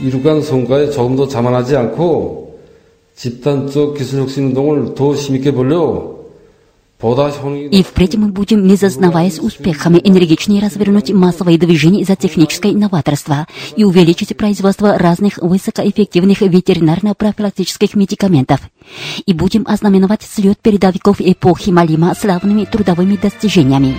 이룩한 0.02 0.42
성과에 0.42 0.90
조금 0.90 1.16
더 1.16 1.26
자만하지 1.26 1.76
않고 1.76 2.60
집단적 3.14 3.96
기술 3.96 4.20
혁신 4.20 4.48
운동을 4.48 4.94
더 4.94 5.14
힘있게 5.14 5.52
벌려 5.52 5.78
보다 5.78 5.86
효능 5.86 6.19
и 7.01 7.83
впредь 7.83 8.15
мы 8.15 8.27
будем, 8.27 8.67
не 8.67 8.75
зазнаваясь 8.75 9.39
успехами, 9.39 9.99
энергичнее 10.03 10.61
развернуть 10.61 11.11
массовые 11.11 11.57
движения 11.57 12.05
за 12.05 12.15
техническое 12.15 12.73
новаторство 12.73 13.47
и 13.75 13.83
увеличить 13.83 14.37
производство 14.37 14.97
разных 14.97 15.37
высокоэффективных 15.37 16.41
ветеринарно-профилактических 16.41 17.95
медикаментов. 17.95 18.59
И 19.25 19.33
будем 19.33 19.65
ознаменовать 19.67 20.21
слет 20.21 20.59
передовиков 20.59 21.19
эпохи 21.19 21.71
Малима 21.71 22.13
славными 22.13 22.65
трудовыми 22.65 23.15
достижениями. 23.15 23.95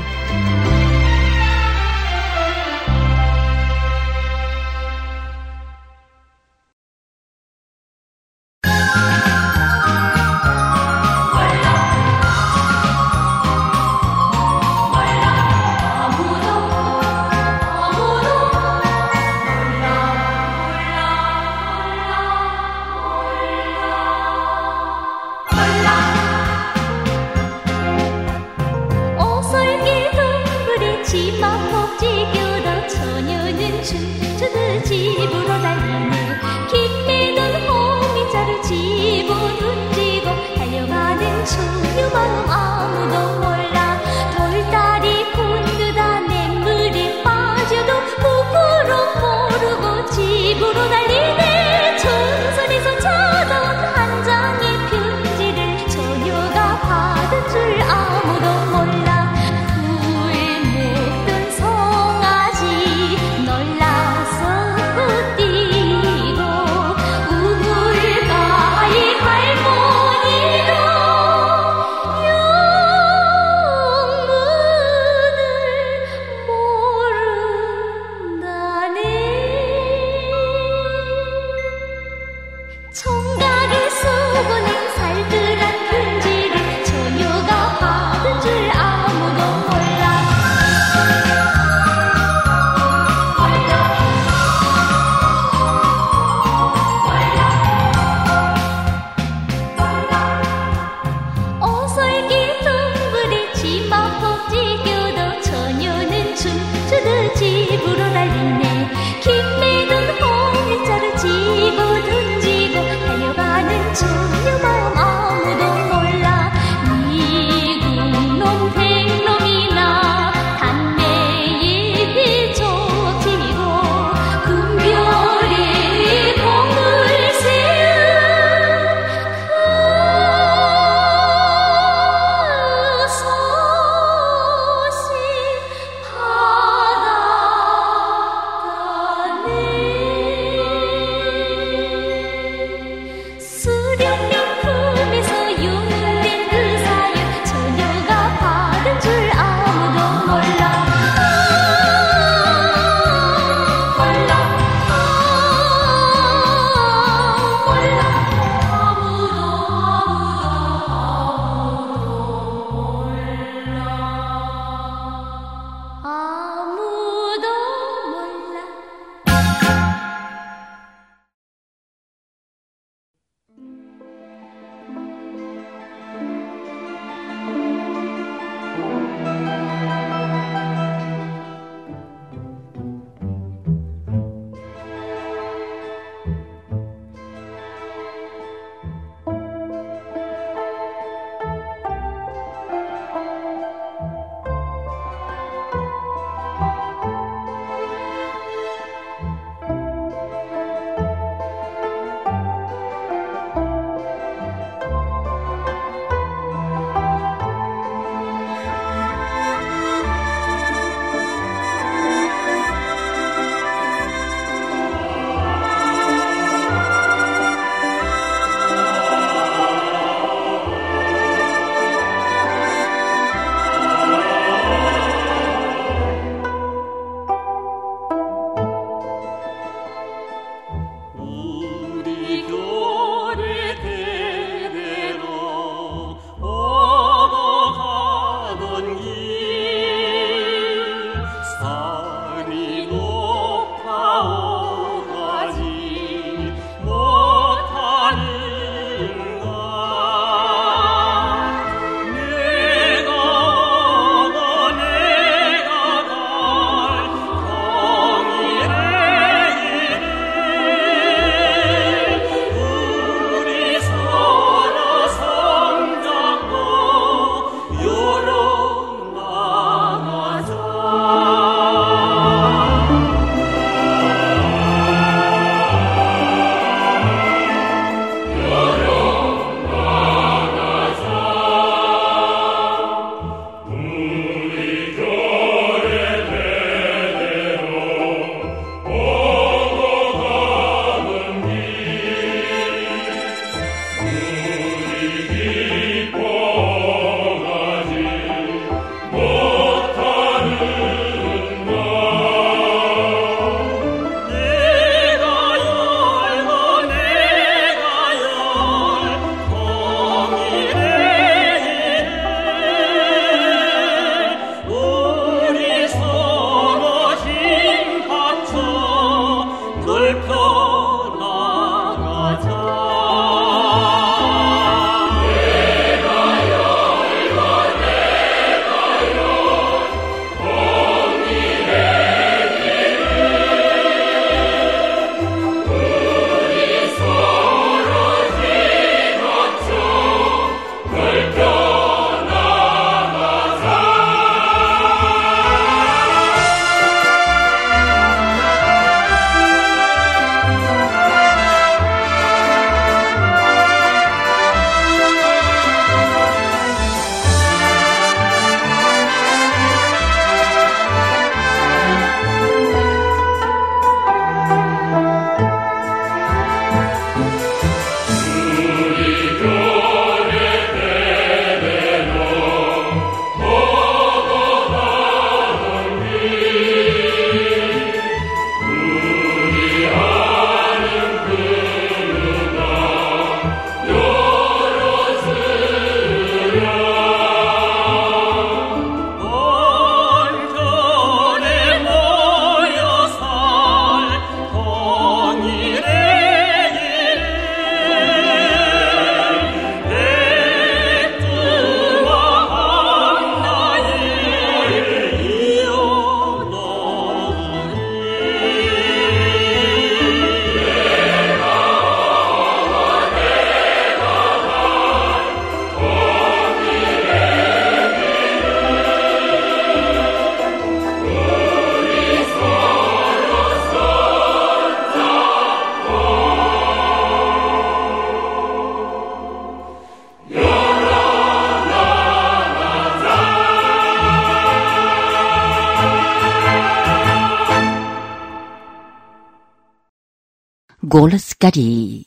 Кореи. 441.42 442.06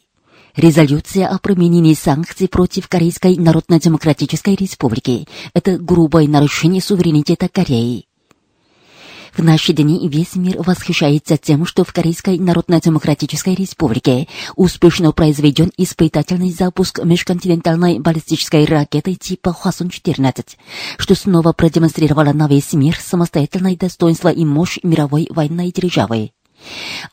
Резолюция 0.56 1.28
о 1.28 1.40
применении 1.40 1.94
санкций 1.94 2.48
против 2.48 2.88
Корейской 2.88 3.36
Народно-Демократической 3.36 4.56
Республики– 4.56 5.28
это 5.54 5.78
грубое 5.78 6.26
нарушение 6.26 6.82
суверенитета 6.82 7.50
Кореи. 7.50 8.06
В 9.36 9.44
наши 9.44 9.74
дни 9.74 10.08
весь 10.08 10.36
мир 10.36 10.62
восхищается 10.62 11.36
тем, 11.36 11.66
что 11.66 11.84
в 11.84 11.92
Корейской 11.92 12.40
Народно-Демократической 12.40 13.56
Республике 13.56 14.30
успешно 14.56 15.12
произведен 15.12 15.70
испытательный 15.76 16.52
запуск 16.52 17.04
межконтинентальной 17.04 18.00
баллистической 18.00 18.64
ракеты 18.64 19.16
типа 19.16 19.50
Хвасон-14, 19.50 20.56
что 20.98 21.14
снова 21.14 21.52
продемонстрировало 21.52 22.32
на 22.32 22.48
весь 22.48 22.72
мир 22.72 22.98
самостоятельное 22.98 23.76
достоинство 23.76 24.30
и 24.30 24.46
мощь 24.46 24.80
мировой 24.82 25.28
военной 25.30 25.74
державы. 25.74 26.32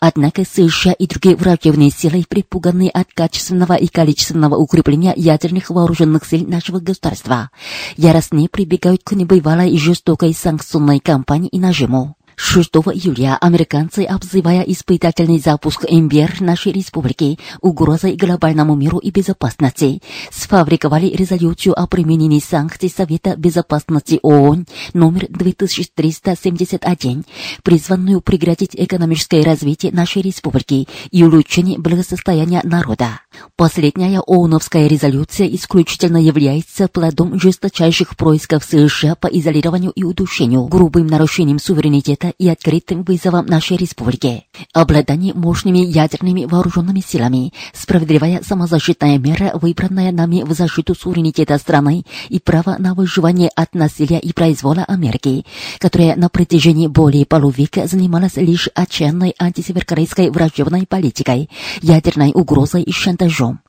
Однако 0.01 0.45
США 0.45 0.93
и 0.93 1.07
другие 1.07 1.37
враждебные 1.37 1.91
силы, 1.91 2.25
припуганные 2.29 2.91
от 2.91 3.13
качественного 3.13 3.75
и 3.75 3.87
количественного 3.87 4.57
укрепления 4.57 5.13
ядерных 5.17 5.71
вооруженных 5.71 6.25
сил 6.25 6.47
нашего 6.47 6.81
государства, 6.81 7.51
яростно 7.97 8.47
прибегают 8.51 9.03
к 9.05 9.13
небывалой 9.13 9.71
и 9.71 9.79
жестокой 9.79 10.35
санкционной 10.35 11.01
кампании 11.01 11.49
и 11.49 11.59
нажиму. 11.59 12.17
6 12.45 12.71
июля 12.93 13.39
американцы, 13.41 14.05
обзывая 14.05 14.63
испытательный 14.63 15.39
запуск 15.39 15.85
МБР 15.89 16.41
нашей 16.41 16.73
республики 16.73 17.39
угрозой 17.61 18.17
глобальному 18.17 18.75
миру 18.75 18.99
и 18.99 19.13
безопасности, 19.13 20.03
сфабриковали 20.33 21.07
резолюцию 21.07 21.81
о 21.81 21.87
применении 21.87 22.41
санкций 22.41 22.93
Совета 22.95 23.37
безопасности 23.37 24.19
ООН 24.23 24.67
номер 24.93 25.27
2371, 25.31 27.25
призванную 27.63 28.21
прекратить 28.21 28.75
экономическое 28.75 29.45
развитие 29.45 29.93
нашей 29.93 30.23
республики 30.23 30.89
и 31.13 31.23
улучшение 31.23 31.79
благосостояния 31.79 32.61
народа. 32.65 33.21
Последняя 33.57 34.21
ООНовская 34.21 34.89
резолюция 34.89 35.47
исключительно 35.47 36.17
является 36.21 36.89
плодом 36.89 37.39
жесточайших 37.39 38.17
происков 38.17 38.65
США 38.65 39.15
по 39.15 39.29
изолированию 39.29 39.93
и 39.93 40.03
удушению, 40.03 40.67
грубым 40.67 41.07
нарушением 41.07 41.61
суверенитета 41.61 42.32
и 42.39 42.49
открытым 42.49 43.03
вызовом 43.03 43.47
нашей 43.47 43.77
республики. 43.77 44.45
Обладание 44.73 45.35
мощными 45.35 45.79
ядерными 45.79 46.45
вооруженными 46.45 47.01
силами, 47.01 47.53
справедливая 47.73 48.43
самозащитная 48.43 49.19
мера, 49.19 49.53
выбранная 49.55 50.13
нами 50.13 50.43
в 50.43 50.53
защиту 50.53 50.95
суверенитета 50.95 51.59
страны 51.59 52.05
и 52.29 52.39
право 52.39 52.77
на 52.79 52.95
выживание 52.95 53.51
от 53.55 53.75
насилия 53.75 54.19
и 54.19 54.33
произвола 54.33 54.85
Америки, 54.85 55.45
которая 55.79 56.17
на 56.17 56.29
протяжении 56.29 56.87
более 56.87 57.27
полувека 57.27 57.87
занималась 57.87 58.37
лишь 58.37 58.69
отчаянной 58.75 59.35
антисеверокорейской 59.39 60.31
враждебной 60.31 60.87
политикой, 60.87 61.51
ядерной 61.81 62.33
угрозой 62.35 62.83
и 62.83 62.93
шантажом. 62.93 63.61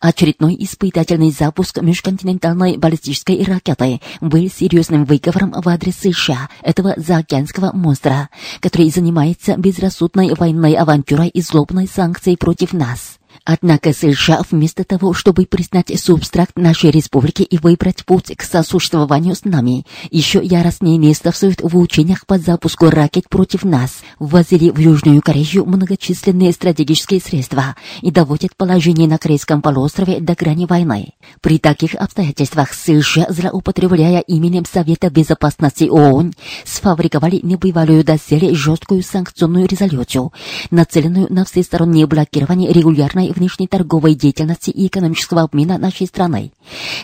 Очередной 0.00 0.56
испытательный 0.58 1.30
запуск 1.30 1.80
межконтинентальной 1.80 2.76
баллистической 2.76 3.42
ракеты 3.44 4.00
был 4.20 4.48
серьезным 4.50 5.04
выговором 5.04 5.52
в 5.52 5.68
адрес 5.68 5.96
США, 5.96 6.48
этого 6.62 6.94
заокеанского 6.96 7.72
монстра, 7.72 8.28
который 8.60 8.90
занимается 8.90 9.56
безрассудной 9.56 10.34
военной 10.34 10.74
авантюрой 10.74 11.28
и 11.28 11.40
злобной 11.40 11.88
санкцией 11.88 12.36
против 12.36 12.72
нас. 12.72 13.18
Однако 13.44 13.92
США 13.92 14.42
вместо 14.50 14.84
того, 14.84 15.12
чтобы 15.12 15.46
признать 15.46 15.92
субстракт 16.00 16.56
нашей 16.56 16.90
республики 16.90 17.42
и 17.42 17.58
выбрать 17.58 18.04
путь 18.04 18.34
к 18.36 18.42
сосуществованию 18.42 19.34
с 19.34 19.44
нами, 19.44 19.84
еще 20.10 20.40
яростнее 20.42 20.96
неистовствуют 20.96 21.60
в 21.62 21.76
учениях 21.78 22.26
по 22.26 22.38
запуску 22.38 22.90
ракет 22.90 23.28
против 23.28 23.64
нас, 23.64 23.98
ввозили 24.18 24.70
в 24.70 24.78
Южную 24.78 25.22
Корею 25.22 25.64
многочисленные 25.66 26.52
стратегические 26.52 27.20
средства 27.20 27.76
и 28.02 28.10
доводят 28.10 28.56
положение 28.56 29.08
на 29.08 29.18
Корейском 29.18 29.62
полуострове 29.62 30.20
до 30.20 30.34
грани 30.34 30.66
войны. 30.66 31.12
При 31.40 31.58
таких 31.58 31.94
обстоятельствах 31.94 32.72
США, 32.72 33.26
злоупотребляя 33.28 34.20
именем 34.20 34.64
Совета 34.64 35.10
Безопасности 35.10 35.84
ООН, 35.84 36.34
сфабриковали 36.64 37.40
небывалую 37.42 38.04
доселе 38.04 38.54
жесткую 38.54 39.02
санкционную 39.02 39.66
резолюцию, 39.66 40.32
нацеленную 40.70 41.26
на 41.30 41.44
всестороннее 41.44 42.06
блокирование 42.06 42.72
регулярной 42.72 43.25
внешней 43.32 43.66
торговой 43.66 44.14
деятельности 44.14 44.70
и 44.70 44.86
экономического 44.86 45.42
обмена 45.42 45.78
нашей 45.78 46.06
страной. 46.06 46.52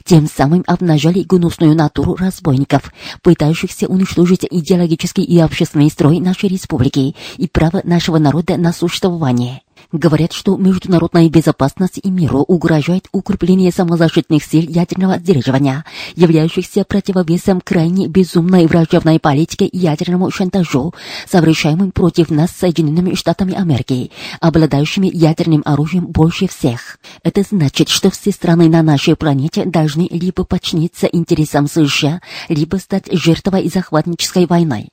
Тем 0.04 0.26
самым 0.26 0.64
обнажали 0.66 1.22
гнусную 1.22 1.74
натуру 1.74 2.16
разбойников, 2.16 2.92
пытающихся 3.22 3.86
уничтожить 3.86 4.46
идеологический 4.50 5.22
и 5.24 5.38
общественный 5.38 5.90
строй 5.90 6.20
нашей 6.20 6.48
республики 6.48 7.14
и 7.36 7.48
право 7.48 7.80
нашего 7.84 8.18
народа 8.18 8.56
на 8.56 8.72
существование. 8.72 9.62
Говорят, 9.90 10.32
что 10.32 10.56
международной 10.56 11.28
безопасности 11.28 12.00
и 12.00 12.10
миру 12.10 12.40
угрожает 12.40 13.08
укрепление 13.12 13.72
самозащитных 13.72 14.44
сил 14.44 14.62
ядерного 14.68 15.18
сдерживания, 15.18 15.84
являющихся 16.14 16.84
противовесом 16.84 17.60
крайне 17.60 18.06
безумной 18.06 18.66
враждебной 18.66 19.18
политике 19.18 19.66
и 19.66 19.78
ядерному 19.78 20.30
шантажу, 20.30 20.94
совершаемым 21.28 21.92
против 21.92 22.30
нас 22.30 22.50
Соединенными 22.50 23.14
Штатами 23.14 23.54
Америки, 23.54 24.10
обладающими 24.40 25.10
ядерным 25.12 25.62
оружием 25.64 26.06
больше 26.06 26.48
всех. 26.48 26.98
Это 27.22 27.42
значит, 27.42 27.88
что 27.88 28.10
все 28.10 28.30
страны 28.30 28.68
на 28.68 28.82
нашей 28.82 29.16
планете 29.16 29.64
должны 29.64 30.08
либо 30.10 30.44
подчиниться 30.44 31.06
интересам 31.06 31.66
США, 31.66 32.20
либо 32.48 32.76
стать 32.76 33.08
жертвой 33.12 33.68
захватнической 33.68 34.46
войны. 34.46 34.88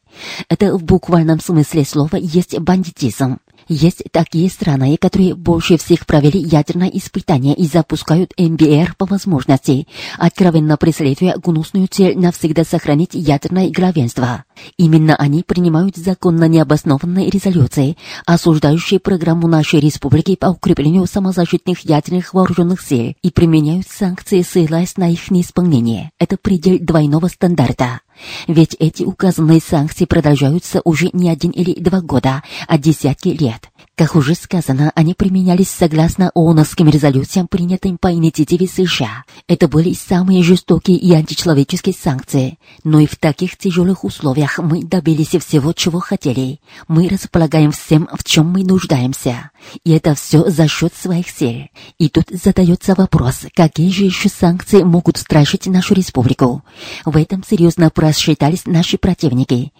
Это 0.48 0.76
в 0.76 0.84
буквальном 0.84 1.40
смысле 1.40 1.86
слова 1.86 2.16
есть 2.16 2.58
бандитизм. 2.60 3.38
Есть 3.72 4.02
такие 4.12 4.50
страны, 4.50 4.98
которые 5.00 5.36
больше 5.36 5.78
всех 5.78 6.08
провели 6.08 6.40
ядерное 6.40 6.90
испытание 6.90 7.54
и 7.54 7.68
запускают 7.68 8.34
МБР 8.36 8.96
по 8.98 9.06
возможности, 9.06 9.88
откровенно 10.18 10.76
преследуя 10.76 11.36
гнусную 11.38 11.88
цель 11.88 12.18
навсегда 12.18 12.64
сохранить 12.64 13.14
ядерное 13.14 13.70
главенство. 13.70 14.44
Именно 14.78 15.16
они 15.16 15.44
принимают 15.44 15.98
законно 15.98 16.46
необоснованные 16.46 17.30
резолюции, 17.30 17.96
осуждающие 18.26 19.00
программу 19.00 19.48
нашей 19.48 19.80
республики 19.80 20.36
по 20.36 20.48
укреплению 20.48 21.06
самозащитных 21.06 21.82
ядерных 21.82 22.34
вооруженных 22.34 22.82
сил 22.82 23.14
и 23.22 23.30
применяют 23.30 23.88
санкции, 23.88 24.42
ссылаясь 24.42 24.98
на 24.98 25.12
их 25.12 25.30
неисполнение. 25.30 26.10
Это 26.18 26.38
предел 26.38 26.80
двойного 26.80 27.28
стандарта. 27.28 28.02
Ведь 28.48 28.76
эти 28.80 29.04
указанные 29.04 29.62
санкции 29.62 30.06
продолжаются 30.06 30.82
уже 30.84 31.10
не 31.14 31.30
один 31.30 31.52
или 31.52 31.80
два 31.80 32.02
года, 32.02 32.44
а 32.68 32.78
десятки 32.78 33.30
лет. 33.30 33.70
Как 34.00 34.16
уже 34.16 34.34
сказано, 34.34 34.94
они 34.96 35.14
применялись 35.14 35.70
согласно 35.70 36.32
ООНовским 36.34 36.88
резолюциям, 36.88 37.50
принятым 37.50 37.98
по 37.98 38.14
инициативе 38.14 38.66
США. 38.66 39.26
Это 39.46 39.68
были 39.68 39.94
самые 39.94 40.42
жестокие 40.42 40.96
и 40.96 41.14
античеловеческие 41.14 41.94
санкции. 41.94 42.60
Но 42.86 43.02
и 43.02 43.08
в 43.08 43.18
таких 43.18 43.58
тяжелых 43.58 44.06
условиях 44.06 44.58
мы 44.60 44.86
добились 44.86 45.36
всего, 45.44 45.74
чего 45.74 46.00
хотели. 46.00 46.62
Мы 46.88 47.10
располагаем 47.10 47.74
всем, 47.74 48.08
в 48.14 48.24
чем 48.24 48.50
мы 48.50 48.64
нуждаемся. 48.64 49.52
И 49.84 49.92
это 49.92 50.16
все 50.16 50.50
за 50.50 50.70
счет 50.70 50.94
своих 50.96 51.30
сил. 51.30 51.68
И 51.98 52.08
тут 52.08 52.30
задается 52.32 52.96
вопрос, 52.96 53.48
какие 53.54 53.92
же 53.92 54.06
еще 54.06 54.30
санкции 54.30 54.82
могут 54.82 55.18
страшить 55.18 55.66
нашу 55.66 55.94
республику? 55.94 56.64
В 57.04 57.18
этом 57.18 57.44
серьезно 57.44 57.90
просчитались 58.10 58.66
наши 58.66 58.98
противники. 58.98 59.72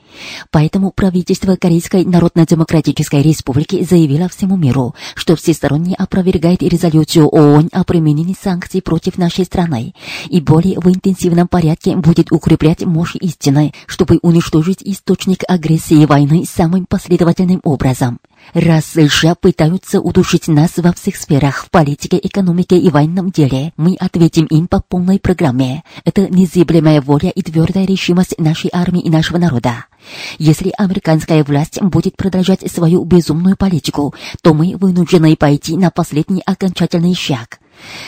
Поэтому 0.52 0.92
правительство 0.92 1.56
Корейской 1.56 2.06
Народно-Демократической 2.06 3.22
Республики 3.22 3.84
заявило 3.84 4.30
всему 4.30 4.58
миру, 4.58 4.96
что 5.16 5.36
всесторонне 5.36 5.96
опровергает 5.96 6.62
резолюцию 6.64 7.28
ООН 7.28 7.70
о 7.72 7.84
применении 7.84 8.36
санкций 8.40 8.82
против 8.82 9.18
нашей 9.18 9.46
страны 9.46 9.94
и 10.30 10.42
более 10.42 10.80
в 10.80 10.88
интенсивном 10.88 11.48
порядке 11.48 11.96
будет 11.96 12.32
укреплять 12.32 12.84
мощь 12.84 13.16
истины, 13.16 13.74
чтобы 13.88 14.20
уничтожить 14.22 14.82
источник 14.82 15.44
агрессии 15.48 16.06
войны 16.06 16.46
самым 16.46 16.86
последовательным 16.86 17.62
образом. 17.64 18.20
Раз 18.54 18.86
США 18.86 19.36
пытаются 19.36 20.02
удушить 20.02 20.48
нас 20.48 20.72
во 20.78 20.94
всех 20.94 21.18
сферах, 21.18 21.66
в 21.66 21.70
политике, 21.70 22.20
экономике 22.22 22.78
и 22.78 22.90
военном 22.90 23.30
деле, 23.32 23.74
мы 23.78 23.96
ответим 24.00 24.46
им 24.46 24.68
по 24.68 24.82
полной 24.82 25.20
программе. 25.20 25.84
Это 26.04 26.28
незыблемая 26.28 27.02
воля 27.02 27.30
и 27.30 27.42
твердая 27.42 27.86
решимость 27.86 28.40
нашей 28.40 28.70
армии 28.74 29.02
и 29.02 29.10
нашего 29.10 29.38
народа. 29.38 29.86
Если 30.38 30.74
американская 30.78 31.44
власть 31.44 31.82
будет 31.82 32.16
продолжать 32.16 32.70
свою 32.72 33.04
безумную 33.04 33.58
политику, 33.58 34.14
то 34.42 34.54
мы 34.54 34.76
вынуждены 34.78 35.36
пойти 35.36 35.78
на 35.78 35.92
последний 35.92 36.42
окончательный 36.46 37.16
шаг. 37.16 37.60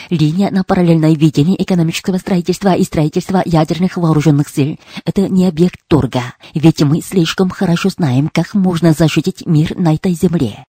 Линия 0.10 0.52
на 0.52 0.64
параллельное 0.64 1.16
ведение 1.16 1.62
экономического 1.62 2.18
строительства 2.18 2.74
и 2.74 2.84
строительства 2.84 3.42
ядерных 3.46 3.98
вооруженных 3.98 4.50
сил– 4.50 4.78
это 5.06 5.30
не 5.30 5.48
объект 5.48 5.80
торга, 5.88 6.34
ведь 6.54 6.82
мы 6.82 7.02
слишком 7.02 7.50
хорошо 7.50 7.90
знаем, 7.90 8.30
как 8.34 8.54
можно 8.54 8.94
защитить 8.94 9.46
мир 9.46 9.78
на 9.78 9.96
этой 9.96 10.14
земле. 10.14 10.66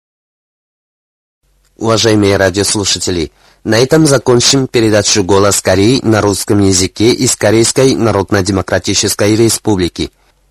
Уважаемые 1.78 2.36
радиослушатели, 2.36 3.32
на 3.64 3.78
этом 3.78 4.06
закончим 4.06 4.66
передачу 4.66 5.24
«Голос 5.24 5.62
Кореи» 5.62 6.00
на 6.02 6.20
русском 6.20 6.60
языке 6.60 7.12
из 7.12 7.36
Корейской 7.36 7.94
Народно-Демократической 7.94 9.34
Республики. 9.34 10.10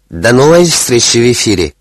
До 0.09 0.33
новой 0.33 0.65
встречи 0.65 1.17
в 1.17 1.31
эфире! 1.31 1.73